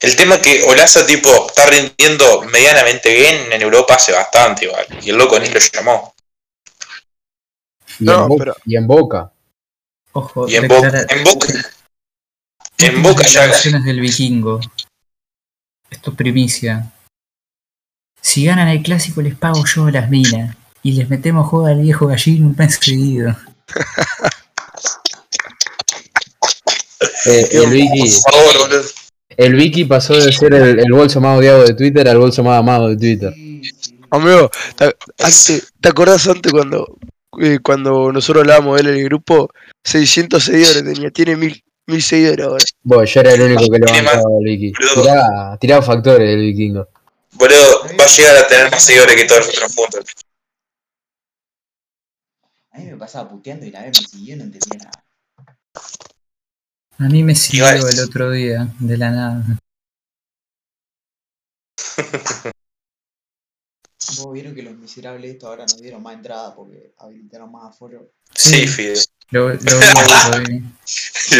El 0.00 0.16
tema 0.16 0.34
es 0.36 0.42
que 0.42 0.62
Olaza, 0.64 1.06
tipo, 1.06 1.28
está 1.46 1.66
rindiendo 1.66 2.42
medianamente 2.52 3.14
bien 3.14 3.52
en 3.52 3.62
Europa 3.62 3.94
hace 3.94 4.12
bastante, 4.12 4.66
igual. 4.66 4.86
Y 5.02 5.10
el 5.10 5.16
loco 5.16 5.38
ni 5.40 5.48
lo 5.48 5.58
llamó. 5.58 6.14
Y, 7.98 8.04
No, 8.04 8.22
en, 8.22 8.28
Bo- 8.28 8.36
pero- 8.36 8.56
y 8.66 8.76
en 8.76 8.86
Boca. 8.86 9.32
Ojo, 10.12 10.48
Y 10.48 10.56
en 10.56 10.68
Boca, 10.68 10.90
declara- 10.90 11.06
en 11.08 11.24
Boca, 11.24 11.46
en 12.78 13.02
Boca 13.02 13.26
ya. 13.26 13.48
del 13.80 14.00
vikingo. 14.00 14.60
Esto 15.90 16.10
es 16.10 16.16
primicia. 16.16 16.92
Si 18.20 18.44
ganan 18.44 18.68
el 18.68 18.82
clásico 18.82 19.22
les 19.22 19.34
pago 19.36 19.64
yo 19.64 19.90
las 19.90 20.10
minas. 20.10 20.56
Y 20.84 20.92
les 20.92 21.08
metemos 21.08 21.48
juego 21.48 21.66
al 21.66 21.80
viejo 21.80 22.06
gallino 22.06 22.46
un 22.46 22.54
mes 22.56 22.78
seguido. 22.80 23.34
Eh, 27.26 27.48
el 27.52 27.70
Vicky, 27.70 28.18
el 29.36 29.54
Vicky 29.54 29.84
pasó 29.86 30.14
de 30.14 30.30
ser 30.32 30.54
el, 30.54 30.78
el 30.78 30.92
bolso 30.92 31.20
más 31.20 31.38
odiado 31.38 31.64
de 31.64 31.74
Twitter 31.74 32.06
al 32.08 32.18
bolso 32.18 32.42
más 32.42 32.58
amado 32.58 32.88
de 32.88 32.96
Twitter. 32.96 33.34
Amigo, 34.10 34.50
¿te, 34.76 34.84
antes- 35.18 35.72
¿te 35.80 35.88
acordás 35.88 36.26
antes 36.28 36.52
cuando, 36.52 36.98
eh, 37.40 37.58
cuando 37.62 38.12
nosotros 38.12 38.42
hablábamos 38.42 38.76
de 38.76 38.82
él 38.82 38.88
en 38.90 38.96
el 38.98 39.04
grupo? 39.04 39.48
600 39.84 40.44
seguidores 40.44 40.84
tenía, 40.84 41.10
tiene 41.10 41.36
mil, 41.36 41.64
mil 41.86 42.02
seguidores 42.02 42.46
ahora. 42.46 42.64
Bueno, 42.82 43.04
yo 43.04 43.20
era 43.20 43.32
el 43.32 43.40
único 43.42 43.62
que 43.62 43.80
Tiene 43.80 44.02
levantaba 44.02 44.28
al 44.38 44.44
Vicky. 44.44 44.72
Tiraba, 44.94 45.56
tiraba 45.58 45.82
factores 45.82 46.28
el 46.28 46.40
vikingo. 46.40 46.86
Boludo, 47.32 47.82
va 47.98 48.04
a 48.04 48.08
llegar 48.08 48.36
a 48.36 48.46
tener 48.46 48.70
más 48.70 48.84
seguidores 48.84 49.16
que 49.16 49.24
todos 49.24 49.46
nosotros 49.46 49.74
juntos. 49.74 50.04
A 52.74 52.78
mí 52.78 52.86
me 52.86 52.96
pasaba 52.96 53.28
puteando 53.30 53.64
y 53.66 53.70
la 53.70 53.82
vez 53.82 54.00
me 54.00 54.06
siguió 54.08 54.34
y 54.34 54.38
no 54.38 54.44
entendía 54.44 54.78
nada. 54.78 55.04
A 56.98 57.04
mí 57.04 57.22
me 57.22 57.36
siguió 57.36 57.72
Igual. 57.72 57.92
el 57.92 58.00
otro 58.00 58.30
día, 58.32 58.66
de 58.80 58.96
la 58.96 59.10
nada. 59.10 59.44
Vos 64.16 64.32
vieron 64.32 64.54
que 64.56 64.62
los 64.62 64.74
miserables 64.76 65.30
estos 65.32 65.48
ahora 65.48 65.62
nos 65.62 65.80
dieron 65.80 66.02
más 66.02 66.14
entrada 66.14 66.52
porque 66.54 66.92
habilitaron 66.98 67.50
más 67.52 67.70
aforo. 67.70 68.10
Sí, 68.34 68.66
Fide. 68.66 69.00
Lo, 69.30 69.48
lo 69.50 69.56
vi, 69.56 69.62
lo 69.62 70.40
vi. 70.40 70.58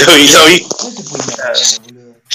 Lo 0.07 0.15
vi, 0.15 0.29
lo 0.33 0.47
vi. 0.47 0.63
¿Cómo 0.79 0.91
se 0.93 1.03
puede 1.03 1.25
imaginar, 1.25 1.57
boludo? 1.83 2.15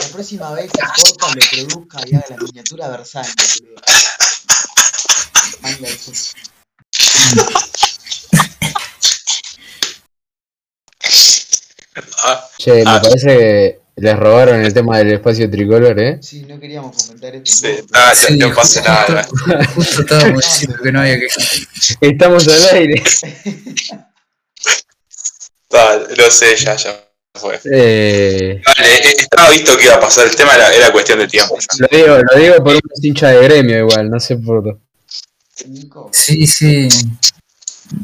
La 0.00 0.08
próxima 0.12 0.52
vez 0.52 0.70
que 0.72 0.78
Porta 0.80 1.34
le 1.34 1.46
produzca 1.46 1.98
y 2.06 2.14
haga 2.14 2.24
la 2.30 2.36
miniatura 2.38 2.88
Versailles, 2.88 3.60
boludo. 3.60 3.80
Che, 12.58 12.72
me 12.72 12.82
Ah. 12.86 13.00
parece 13.02 13.26
que 13.26 13.80
les 13.96 14.16
robaron 14.16 14.60
el 14.64 14.72
tema 14.72 14.98
del 14.98 15.12
espacio 15.14 15.50
tricolor, 15.50 15.98
¿eh? 15.98 16.18
Sí, 16.22 16.42
no 16.44 16.58
queríamos 16.60 16.96
comentar 16.96 17.34
esto. 17.34 17.50
sí. 17.52 17.76
Ah, 17.92 18.12
Sí, 18.14 18.36
no, 18.38 18.48
no 18.48 18.54
pasa 18.54 18.80
justo- 18.80 19.12
nada. 19.14 19.64
Justo 19.74 20.00
estábamos 20.02 20.44
diciendo 20.44 20.76
que 20.82 20.92
no 20.92 21.00
había 21.00 21.18
que. 21.18 21.26
Estamos 22.00 22.46
al 22.48 22.76
aire. 22.76 23.02
Ah, 25.70 25.98
lo 26.16 26.30
sé, 26.30 26.56
ya, 26.56 26.74
ya 26.76 26.98
fue. 27.34 27.60
Eh, 27.70 28.62
Dale, 28.64 28.94
eh, 29.10 29.14
estaba 29.18 29.50
visto 29.50 29.76
que 29.76 29.84
iba 29.84 29.96
a 29.96 30.00
pasar. 30.00 30.26
El 30.26 30.34
tema 30.34 30.54
era, 30.54 30.72
era 30.74 30.90
cuestión 30.90 31.18
de 31.18 31.28
tiempo. 31.28 31.58
lo 31.78 31.88
digo, 31.92 32.18
lo 32.18 32.40
digo 32.40 32.54
por 32.64 32.74
un 32.74 32.80
hincha 33.02 33.28
de 33.28 33.42
gremio 33.42 33.78
igual, 33.80 34.08
no 34.08 34.18
sé 34.18 34.36
por. 34.36 34.80
Sí, 36.12 36.46
sí. 36.46 36.88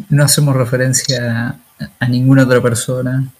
No 0.08 0.24
hacemos 0.24 0.56
referencia 0.56 1.48
a, 1.48 1.60
a 1.98 2.08
ninguna 2.08 2.44
otra 2.44 2.62
persona. 2.62 3.32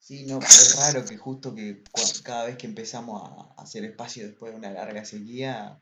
sí, 0.00 0.24
no, 0.26 0.38
pero 0.38 0.50
es 0.50 0.76
raro 0.76 1.04
que 1.04 1.16
justo 1.16 1.54
que 1.54 1.82
cada 2.22 2.46
vez 2.46 2.56
que 2.56 2.66
empezamos 2.66 3.22
a 3.56 3.62
hacer 3.62 3.84
espacio 3.84 4.26
después 4.26 4.52
de 4.52 4.58
una 4.58 4.70
larga 4.70 5.04
sequía, 5.04 5.78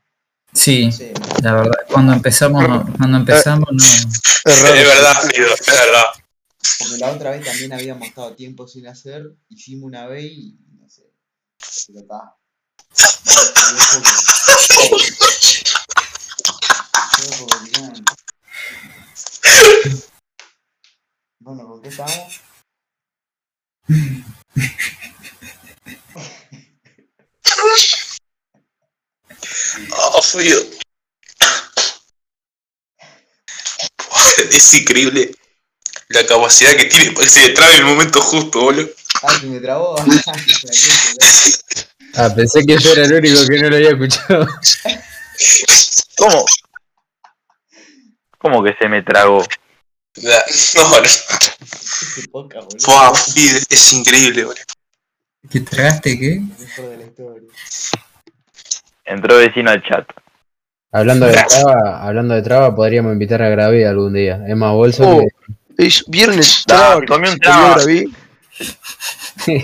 Sí, 0.53 0.85
no 0.85 0.91
sé, 0.91 1.13
la 1.41 1.53
verdad, 1.53 1.71
cuando 1.91 2.13
empezamos, 2.13 2.63
cuando 2.97 3.17
empezamos 3.17 3.67
no. 3.71 3.83
Es 3.83 4.61
raro. 4.61 4.75
Es 4.75 4.87
verdad, 4.87 5.13
Fido, 5.33 5.47
es 5.53 5.65
verdad. 5.65 6.03
Porque 6.79 6.97
la 6.97 7.11
otra 7.11 7.31
vez 7.31 7.43
también 7.43 7.73
habíamos 7.73 8.07
estado 8.07 8.35
tiempo 8.35 8.67
sin 8.67 8.87
hacer, 8.87 9.33
hicimos 9.49 9.87
una 9.87 10.05
vez 10.05 10.25
y 10.31 10.59
no 10.79 10.87
sé. 10.89 11.11
Pero 11.87 11.99
está. 12.01 12.35
Bueno, 21.39 21.67
¿con 21.67 21.81
qué 21.81 21.89
estamos? 21.89 22.41
Oh, 29.91 30.21
Fido. 30.21 30.61
Es 34.51 34.73
increíble 34.73 35.35
la 36.09 36.25
capacidad 36.25 36.71
que 36.75 36.85
tiene 36.85 37.11
para 37.11 37.25
que 37.25 37.29
se 37.29 37.47
le 37.47 37.53
trabe 37.53 37.73
en 37.73 37.79
el 37.79 37.85
momento 37.85 38.21
justo, 38.21 38.61
boludo. 38.61 38.89
Ah, 39.21 39.37
que 39.39 39.45
me 39.47 39.59
trabó. 39.59 39.95
Ah, 42.15 42.33
pensé 42.35 42.65
que 42.65 42.77
yo 42.77 42.93
era 42.93 43.05
el 43.05 43.13
único 43.13 43.47
que 43.47 43.59
no 43.59 43.69
lo 43.69 43.75
había 43.75 43.91
escuchado. 43.91 44.47
¿Cómo? 46.17 46.45
¿Cómo 48.43 48.61
que 48.63 48.75
se 48.79 48.87
me 48.87 49.01
tragó? 49.01 49.43
La- 50.21 50.43
No, 50.75 50.89
no. 50.89 51.01
Qué 51.01 52.27
poca, 52.29 52.59
boludo. 52.59 52.77
Fua, 52.79 53.15
Fido, 53.15 53.57
es 53.69 53.93
increíble, 53.93 54.43
boludo. 54.43 54.61
¿Qué 55.49 55.59
tragaste 55.61 56.19
qué? 56.19 56.39
Mejor 56.59 56.89
de 56.89 56.97
la 56.97 57.03
historia. 57.03 57.49
Entró 59.05 59.37
vecino 59.37 59.71
al 59.71 59.81
chat. 59.83 60.07
Hablando 60.91 61.25
de 61.25 61.33
traba, 61.33 62.03
hablando 62.05 62.35
de 62.35 62.41
traba, 62.43 62.75
podríamos 62.75 63.13
invitar 63.13 63.41
a 63.41 63.49
Gravi 63.49 63.83
algún 63.83 64.13
día. 64.13 64.41
Es 64.47 64.55
más 64.55 64.73
bolso 64.73 65.03
Oh. 65.07 65.19
que. 65.21 65.85
Es 65.87 66.03
viernes, 66.07 66.63
traba, 66.67 67.01
comió 67.05 67.31
un 67.31 67.39
traba. 67.39 67.75
Graví. 67.75 68.13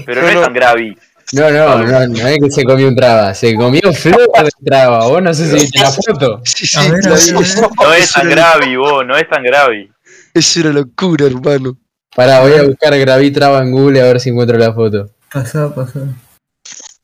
Pero 0.05 0.21
No, 0.23 0.27
es 0.29 0.41
tan 0.41 0.53
grave. 0.53 0.97
No, 1.31 1.51
no, 1.51 1.83
no, 1.83 2.07
no 2.07 2.27
es 2.27 2.37
que 2.41 2.49
se 2.49 2.63
comió 2.63 2.87
un 2.87 2.95
traba, 2.95 3.35
se 3.35 3.53
comió 3.55 3.93
flor 3.93 4.29
de 4.43 4.49
traba. 4.65 5.07
Vos 5.07 5.21
no 5.21 5.33
sé 5.33 5.47
si 5.47 5.53
viste 5.53 5.79
la 5.79 5.91
foto. 5.91 6.41
Sí, 6.43 6.65
sí, 6.65 6.77
A 6.77 6.89
ver, 6.89 7.07
a. 7.07 7.09
No 7.09 7.93
es 7.93 8.11
tan 8.11 8.29
grave, 8.29 8.77
vos, 8.77 9.05
no 9.05 9.15
es 9.15 9.29
tan 9.29 9.43
grave. 9.43 9.91
Es 10.33 10.57
una 10.57 10.71
locura, 10.71 11.27
hermano. 11.27 11.77
Pará, 12.15 12.41
voy 12.41 12.53
a 12.53 12.63
buscar 12.63 12.97
Gravi 12.97 13.31
traba 13.31 13.61
en 13.61 13.71
Google 13.71 14.01
a 14.01 14.05
ver 14.05 14.19
si 14.19 14.29
encuentro 14.29 14.57
la 14.57 14.73
foto. 14.73 15.09
Pasá, 15.31 15.73
pasá. 15.73 15.99
No, 15.99 16.15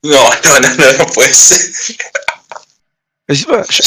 no, 0.01 0.59
no, 0.59 0.69
no, 0.75 0.97
no 0.97 1.05
puede 1.13 1.33
ser. 1.33 1.95
Encima, 3.27 3.63
ya, 3.67 3.85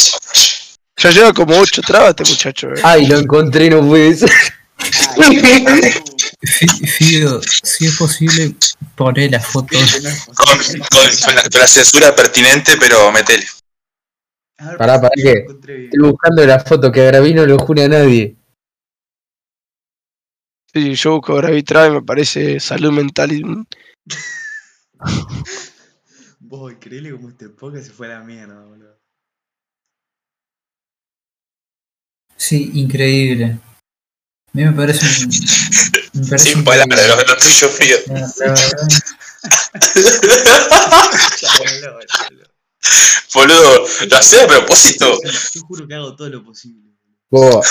ya 0.96 1.10
lleva 1.10 1.32
como 1.32 1.56
8 1.58 1.82
trabas 1.82 2.10
este 2.10 2.24
muchacho, 2.24 2.68
eh. 2.68 2.80
Ay, 2.82 3.06
lo 3.06 3.18
encontré, 3.18 3.70
no 3.70 3.86
puede 3.86 4.14
ser. 4.14 4.30
Fi- 6.40 6.86
Fido, 6.86 7.40
si 7.42 7.86
es 7.86 7.96
posible, 7.96 8.54
poné 8.94 9.28
la 9.28 9.40
foto. 9.40 9.76
Con, 10.26 10.58
con- 10.58 10.86
con 11.24 11.34
la, 11.34 11.42
con 11.42 11.60
la 11.60 11.66
censura 11.66 12.14
pertinente, 12.14 12.76
pero 12.78 13.10
metele. 13.10 13.44
Pará, 14.76 15.00
pará, 15.00 15.10
¿qué? 15.16 15.44
Estoy 15.48 15.88
buscando 16.00 16.44
la 16.46 16.60
foto 16.60 16.90
que 16.92 17.00
a 17.02 17.04
Gravi 17.06 17.34
no 17.34 17.46
lo 17.46 17.58
jura 17.58 17.84
a 17.84 17.88
nadie. 17.88 18.36
Sí, 20.72 20.94
yo 20.94 21.12
busco 21.16 21.34
Graví 21.36 21.62
traba 21.62 21.86
y 21.88 21.90
me 21.92 22.02
parece 22.02 22.60
salud 22.60 22.92
mental 22.92 23.32
y 23.32 23.42
Vos, 26.40 26.72
increíble 26.72 27.12
como 27.12 27.28
este 27.30 27.48
podcast 27.48 27.86
se 27.86 27.92
fue 27.92 28.06
a 28.12 28.18
la 28.18 28.24
mierda, 28.24 28.60
boludo. 28.64 28.98
Sí, 32.36 32.70
increíble. 32.74 33.44
A 33.44 34.50
mí 34.52 34.64
me 34.64 34.72
parece 34.72 35.04
un. 35.24 35.30
Sin 36.38 36.64
palabras, 36.64 37.06
lo, 37.08 37.16
lo 37.16 37.36
tuyo 37.36 37.68
frío. 37.68 37.96
La- 38.08 38.20
la 38.20 38.54
verdad, 41.60 41.98
Boludo, 43.34 43.86
lo 44.10 44.16
hacía 44.16 44.44
a 44.44 44.46
propósito. 44.46 45.18
Yo 45.54 45.60
juro 45.62 45.86
que 45.86 45.94
hago 45.94 46.16
todo 46.16 46.28
lo 46.28 46.44
posible. 46.44 46.90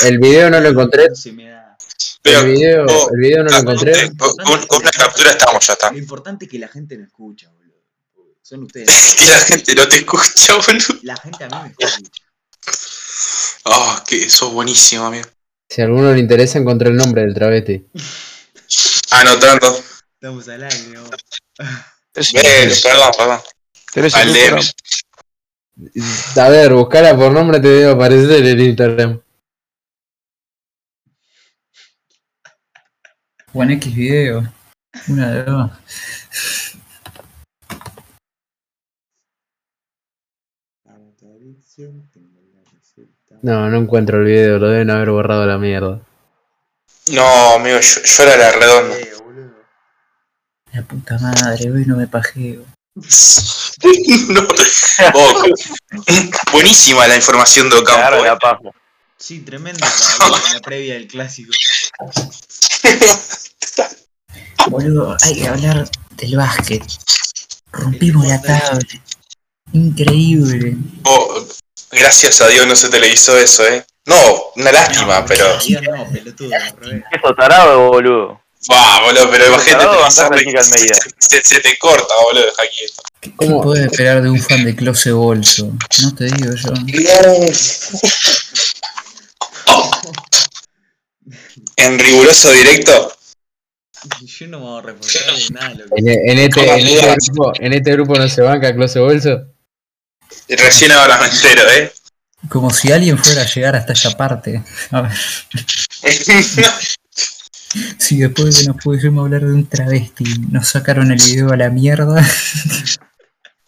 El 0.06 0.20
video 0.20 0.50
no 0.50 0.60
lo 0.60 0.70
encontré. 0.70 1.10
No 1.10 1.16
se 1.16 1.32
me 1.32 1.50
da. 1.50 1.78
Pero 2.22 2.42
El 2.42 2.52
video, 2.52 2.86
el 3.12 3.20
video 3.20 3.44
no 3.44 3.50
lo 3.52 3.58
encontré. 3.58 4.12
con, 4.18 4.36
con- 4.36 4.68
con 4.68 4.82
una 4.82 4.92
captura 4.92 5.32
estamos, 5.32 5.66
ya 5.66 5.74
está. 5.74 5.92
Lo 5.92 5.98
importante 5.98 6.46
es 6.46 6.52
que 6.52 6.60
la 6.60 6.68
gente 6.68 6.98
no 6.98 7.04
escucha, 7.06 7.50
boludo. 7.50 7.74
Son 8.42 8.64
ustedes. 8.64 8.88
Que 9.18 9.26
la 9.26 9.40
gente 9.40 9.76
no 9.76 9.88
te 9.88 9.98
escucha, 9.98 10.56
boludo. 10.56 11.00
La 11.04 11.16
gente 11.18 11.44
a 11.44 11.48
mí 11.48 11.56
me 11.64 11.86
escucha. 11.86 12.12
Ah, 13.66 14.04
que 14.08 14.30
sos 14.30 14.52
buenísimo, 14.54 15.06
amigo. 15.06 15.28
Si 15.70 15.82
a 15.82 15.86
alguno 15.86 16.14
le 16.14 16.20
interesa, 16.20 16.58
encontré 16.60 16.90
el 16.90 16.96
nombre 16.96 17.24
del 17.24 17.34
travesti. 17.34 17.86
Anotando. 19.12 19.76
Estamos 20.14 20.48
al 20.50 20.64
aire, 20.64 21.00
vos. 21.00 21.10
es- 22.14 22.34
Eh, 22.36 22.72
perdón, 22.84 23.12
perdón. 23.18 23.40
al 24.14 24.34
DM. 24.34 24.62
A 26.42 26.50
ver, 26.50 26.74
buscala 26.74 27.16
por 27.16 27.32
nombre, 27.32 27.60
te 27.60 27.68
debe 27.68 27.92
aparecer 27.92 28.46
en 28.46 28.60
Instagram. 28.60 29.22
o 33.54 33.64
en 33.64 33.72
X 33.72 33.96
video. 33.96 34.54
Una 35.08 35.32
de 35.32 35.44
dos. 35.44 35.72
No, 43.42 43.70
no 43.70 43.78
encuentro 43.78 44.20
el 44.20 44.26
video, 44.26 44.58
lo 44.60 44.70
deben 44.70 44.90
haber 44.90 45.10
borrado 45.12 45.44
a 45.44 45.46
la 45.46 45.58
mierda. 45.58 46.02
No, 47.12 47.54
amigo, 47.54 47.80
yo, 47.80 48.02
yo 48.04 48.24
era 48.24 48.38
la 48.38 48.52
redonda. 48.52 48.98
Eh. 48.98 49.14
La 50.74 50.82
puta 50.84 51.18
madre, 51.20 51.72
hoy 51.72 51.86
no 51.86 51.96
me 51.96 52.08
pajeo. 52.08 52.66
no. 54.30 54.48
Oh, 55.14 55.44
buenísima 56.52 57.08
la 57.08 57.16
información 57.16 57.70
de 57.70 57.78
Ocampo. 57.78 58.24
la 58.24 58.34
eh. 58.34 58.38
paja. 58.42 58.60
Sí, 59.18 59.42
tremenda 59.42 59.88
la, 60.20 60.54
la 60.54 60.60
previa 60.62 60.96
del 60.96 61.08
clásico. 61.08 61.52
Boludo, 64.68 65.16
hay 65.22 65.36
que 65.36 65.48
hablar 65.48 65.90
del 66.18 66.38
básquet. 66.38 66.84
Rompimos 67.72 68.28
la 68.28 68.42
tabla. 68.42 68.80
Increíble. 69.74 70.78
Oh, 71.04 71.46
gracias 71.92 72.42
a 72.42 72.48
Dios 72.48 72.68
no 72.68 72.76
se 72.76 72.90
televisó 72.90 73.38
eso, 73.38 73.68
¿eh? 73.68 73.86
No, 74.08 74.16
una 74.56 74.72
lástima, 74.72 75.24
pero... 75.26 75.46
No, 75.96 76.10
pelotudo. 76.12 76.50
Eso 76.56 77.36
tarado, 77.38 77.90
boludo. 77.90 78.42
Va, 78.72 79.02
boludo, 79.04 79.30
pero 79.30 79.48
imagínate 79.48 79.86
que 80.46 80.58
Almeida. 80.58 80.96
se, 81.20 81.42
se 81.44 81.60
te 81.60 81.78
corta, 81.78 82.14
boludo, 82.24 82.46
deja 82.46 82.64
quieto. 82.76 83.02
¿Qué, 83.20 83.30
qué 83.32 83.36
¿Cómo? 83.36 83.62
puede 83.62 83.86
esperar 83.86 84.22
de 84.22 84.30
un 84.30 84.40
fan 84.42 84.64
de 84.64 84.76
Close 84.76 85.12
Bolso? 85.12 85.74
No 86.02 86.16
te 86.16 86.26
digo 86.26 86.54
yo. 86.56 86.74
En 91.76 92.00
riguroso 92.00 92.52
directo, 92.52 93.14
Yo 94.26 94.48
no 94.48 94.60
me 94.60 94.66
voy 94.66 94.80
a 94.80 94.82
reforzar 94.82 95.36
de 95.36 95.50
nada 95.52 95.70
de 95.70 95.76
lo 95.76 95.86
que 95.86 96.02
En, 96.02 96.08
en 96.30 96.40
este, 96.40 96.62
en, 96.72 96.88
este 96.88 97.16
grupo, 97.28 97.52
en 97.60 97.74
este 97.74 97.92
grupo 97.92 98.16
no 98.16 98.28
se 98.28 98.42
banca 98.42 98.74
Close 98.74 99.00
Bolso. 99.00 99.42
recién 100.50 100.92
ahora 100.92 101.20
me 101.20 101.28
entero, 101.28 101.70
¿eh? 101.72 101.92
Como 102.50 102.72
si 102.72 102.92
alguien 102.92 103.18
fuera 103.18 103.42
a 103.42 103.46
llegar 103.46 103.76
hasta 103.76 103.94
esa 103.94 104.18
parte. 104.18 104.64
A 104.92 105.02
ver, 105.02 105.12
si 107.98 108.18
después 108.18 108.56
de 108.56 108.62
que 108.62 108.68
nos 108.68 108.78
pudiésemos 108.82 109.26
hablar 109.26 109.42
de 109.42 109.54
un 109.54 109.68
travesti, 109.68 110.24
nos 110.50 110.70
sacaron 110.70 111.12
el 111.12 111.18
video 111.18 111.52
a 111.52 111.58
la 111.58 111.70
mierda. 111.70 112.26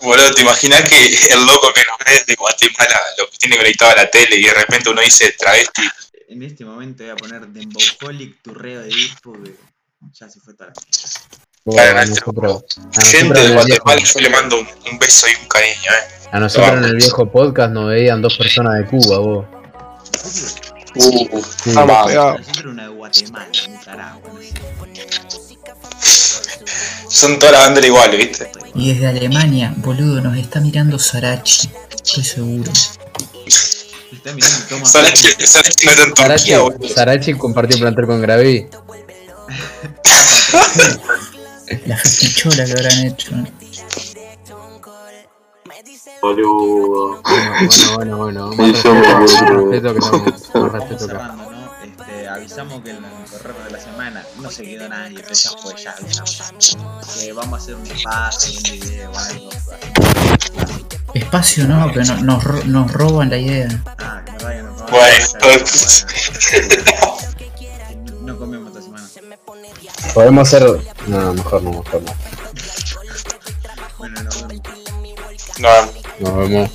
Boludo, 0.01 0.33
¿te 0.33 0.41
imaginas 0.41 0.89
que 0.89 1.33
el 1.33 1.45
loco 1.45 1.73
que 1.73 1.81
nos 1.81 1.97
ve 2.05 2.23
de 2.25 2.35
Guatemala 2.35 3.01
lo 3.17 3.29
que 3.29 3.37
tiene 3.37 3.57
conectado 3.57 3.91
a 3.91 3.95
la 3.95 4.09
tele 4.09 4.37
y 4.37 4.43
de 4.43 4.53
repente 4.53 4.89
uno 4.89 5.01
dice 5.01 5.35
travesti? 5.37 5.81
En 6.29 6.41
este 6.43 6.63
momento 6.63 7.03
voy 7.03 7.11
a 7.11 7.17
poner 7.17 7.45
Dembowholic, 7.47 8.41
turreo 8.41 8.81
de 8.81 8.87
disco, 8.87 9.33
que 9.33 9.55
ya 10.13 10.29
se 10.29 10.39
fue 10.39 10.53
Bueno, 10.55 10.71
Claro, 11.71 11.99
a 11.99 12.05
nuestro 12.05 12.31
nosotros, 12.33 12.63
a 12.97 13.01
Gente 13.01 13.39
de 13.39 13.45
en 13.45 13.57
el 13.57 13.65
viejo, 13.65 13.83
Guatemala, 13.83 14.13
yo 14.13 14.19
le 14.21 14.29
mando 14.29 14.59
un, 14.59 14.67
un 14.91 14.99
beso 14.99 15.27
y 15.27 15.41
un 15.41 15.47
cariño, 15.47 15.91
¿eh? 15.91 16.27
a 16.31 16.39
nosotros 16.39 16.77
en 16.77 16.83
el 16.83 16.95
viejo 16.95 17.31
podcast 17.31 17.71
nos 17.71 17.89
veían 17.89 18.21
dos 18.21 18.37
personas 18.37 18.77
de 18.77 18.85
Cuba, 18.85 19.17
vos. 19.19 19.45
Uh, 20.95 21.41
Sí. 21.61 21.69
Una 22.65 22.83
de 22.83 22.89
Guatemala, 22.89 23.47
Nicaragua. 23.67 24.31
Son 27.09 27.39
todas 27.39 27.53
las 27.53 27.65
banderas 27.65 27.87
iguales, 27.87 28.17
¿viste? 28.17 28.51
Y 28.75 28.93
desde 28.93 29.07
Alemania, 29.07 29.73
boludo, 29.77 30.21
nos 30.21 30.37
está 30.37 30.59
mirando 30.59 30.99
Sarachi. 30.99 31.69
Estoy 31.91 32.23
seguro. 32.23 32.71
Está 34.11 34.33
mirando 34.33 34.57
Thomas 34.67 34.91
Sarachi 34.91 35.27
Sarachi 35.45 35.85
no 35.85 35.91
está 35.91 36.03
en 36.03 36.15
Sarachi, 36.15 36.37
Turquía, 36.43 36.59
boludo. 36.59 36.87
Sarachi 36.89 37.33
compartió 37.33 37.79
plantel 37.79 38.05
con 38.05 38.21
Gravi. 38.21 38.67
La 41.85 41.97
festichola 41.97 42.65
que 42.65 42.71
habrán 42.71 42.99
hecho. 43.05 43.31
Boludo. 46.21 47.21
Bueno, 47.23 47.95
bueno, 47.95 48.17
bueno, 48.17 48.47
bueno. 48.47 48.71
Más 48.71 48.81
Sí, 48.81 48.87
respeto, 48.89 49.93
más 49.93 49.93
respeto 49.93 49.93
que 49.93 49.99
estamos. 49.99 50.23
Más 50.33 50.53
Vamos 50.53 50.73
respeto 50.73 51.07
que 51.07 51.13
¿no? 51.13 51.49
Este, 51.83 52.27
avisamos 52.27 52.81
que 52.83 52.89
en 52.91 52.95
el 52.97 53.03
correo 53.29 53.63
de 53.65 53.71
la 53.71 53.79
semana 53.79 54.23
no 54.41 54.51
se 54.51 54.63
quedó 54.63 54.89
nadie, 54.89 55.19
pero 55.21 55.33
ya 55.33 55.49
fue, 55.61 55.75
ya 55.81 55.91
avisamos. 55.91 56.77
Que 57.19 57.33
vamos 57.33 57.59
a 57.59 57.63
hacer 57.63 57.75
un 57.75 57.85
espacio, 57.87 58.57
un 58.59 58.63
video 58.79 59.11
o 59.11 59.17
algo. 59.17 59.49
Espacio 61.13 61.67
no, 61.67 61.91
que 61.91 61.99
no- 62.03 62.17
nos, 62.21 62.43
ro- 62.43 62.63
nos 62.65 62.91
roban 62.91 63.29
la 63.29 63.37
idea. 63.37 63.83
Ah, 63.97 64.21
que 64.25 64.31
verdad 64.31 64.49
que 64.49 64.61
no 64.63 64.75
comemos. 64.75 64.89
Bueno, 64.91 65.25
Podemos 70.19 70.49
hacer. 70.49 70.63
No, 71.07 71.33
mejor 71.33 71.63
no, 71.63 71.71
mejor 71.71 72.01
no. 72.01 72.11
Bueno, 73.97 74.21
nos 74.21 74.47
vemos. 74.49 74.67
no, 75.59 75.69
Nos 76.19 76.37
vemos. 76.37 76.69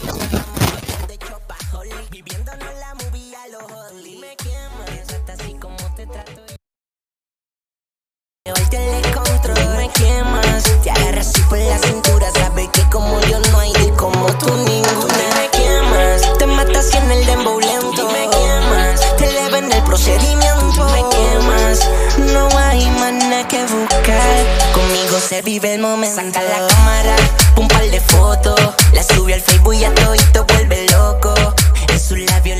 Hoy 8.46 8.66
te 8.70 8.78
le 8.78 9.12
control, 9.12 9.76
me 9.76 9.90
quemas. 9.90 10.64
Te 10.82 10.90
agarras 10.90 11.28
así 11.28 11.42
por 11.42 11.58
la 11.58 11.76
cintura. 11.76 12.30
Sabes 12.30 12.70
que 12.70 12.80
como 12.90 13.20
yo 13.28 13.40
no 13.40 13.58
hay 13.58 13.74
de 13.74 13.90
como 13.90 14.26
tú 14.38 14.56
ninguna. 14.56 14.83
placer, 25.34 25.44
vive 25.44 25.74
el 25.74 25.80
momento. 25.80 26.16
Saca 26.16 26.42
la 26.42 26.66
cámara, 26.66 27.16
un 27.56 27.68
par 27.68 27.82
de 27.82 28.00
fotos. 28.00 28.60
La 28.92 29.02
sube 29.02 29.34
al 29.34 29.40
Facebook 29.40 29.74
y 29.74 29.84
a 29.84 29.94
todito 29.94 30.44
vuelve 30.46 30.86
loco. 30.90 31.34
En 31.88 32.00
su 32.00 32.16
labios 32.16 32.58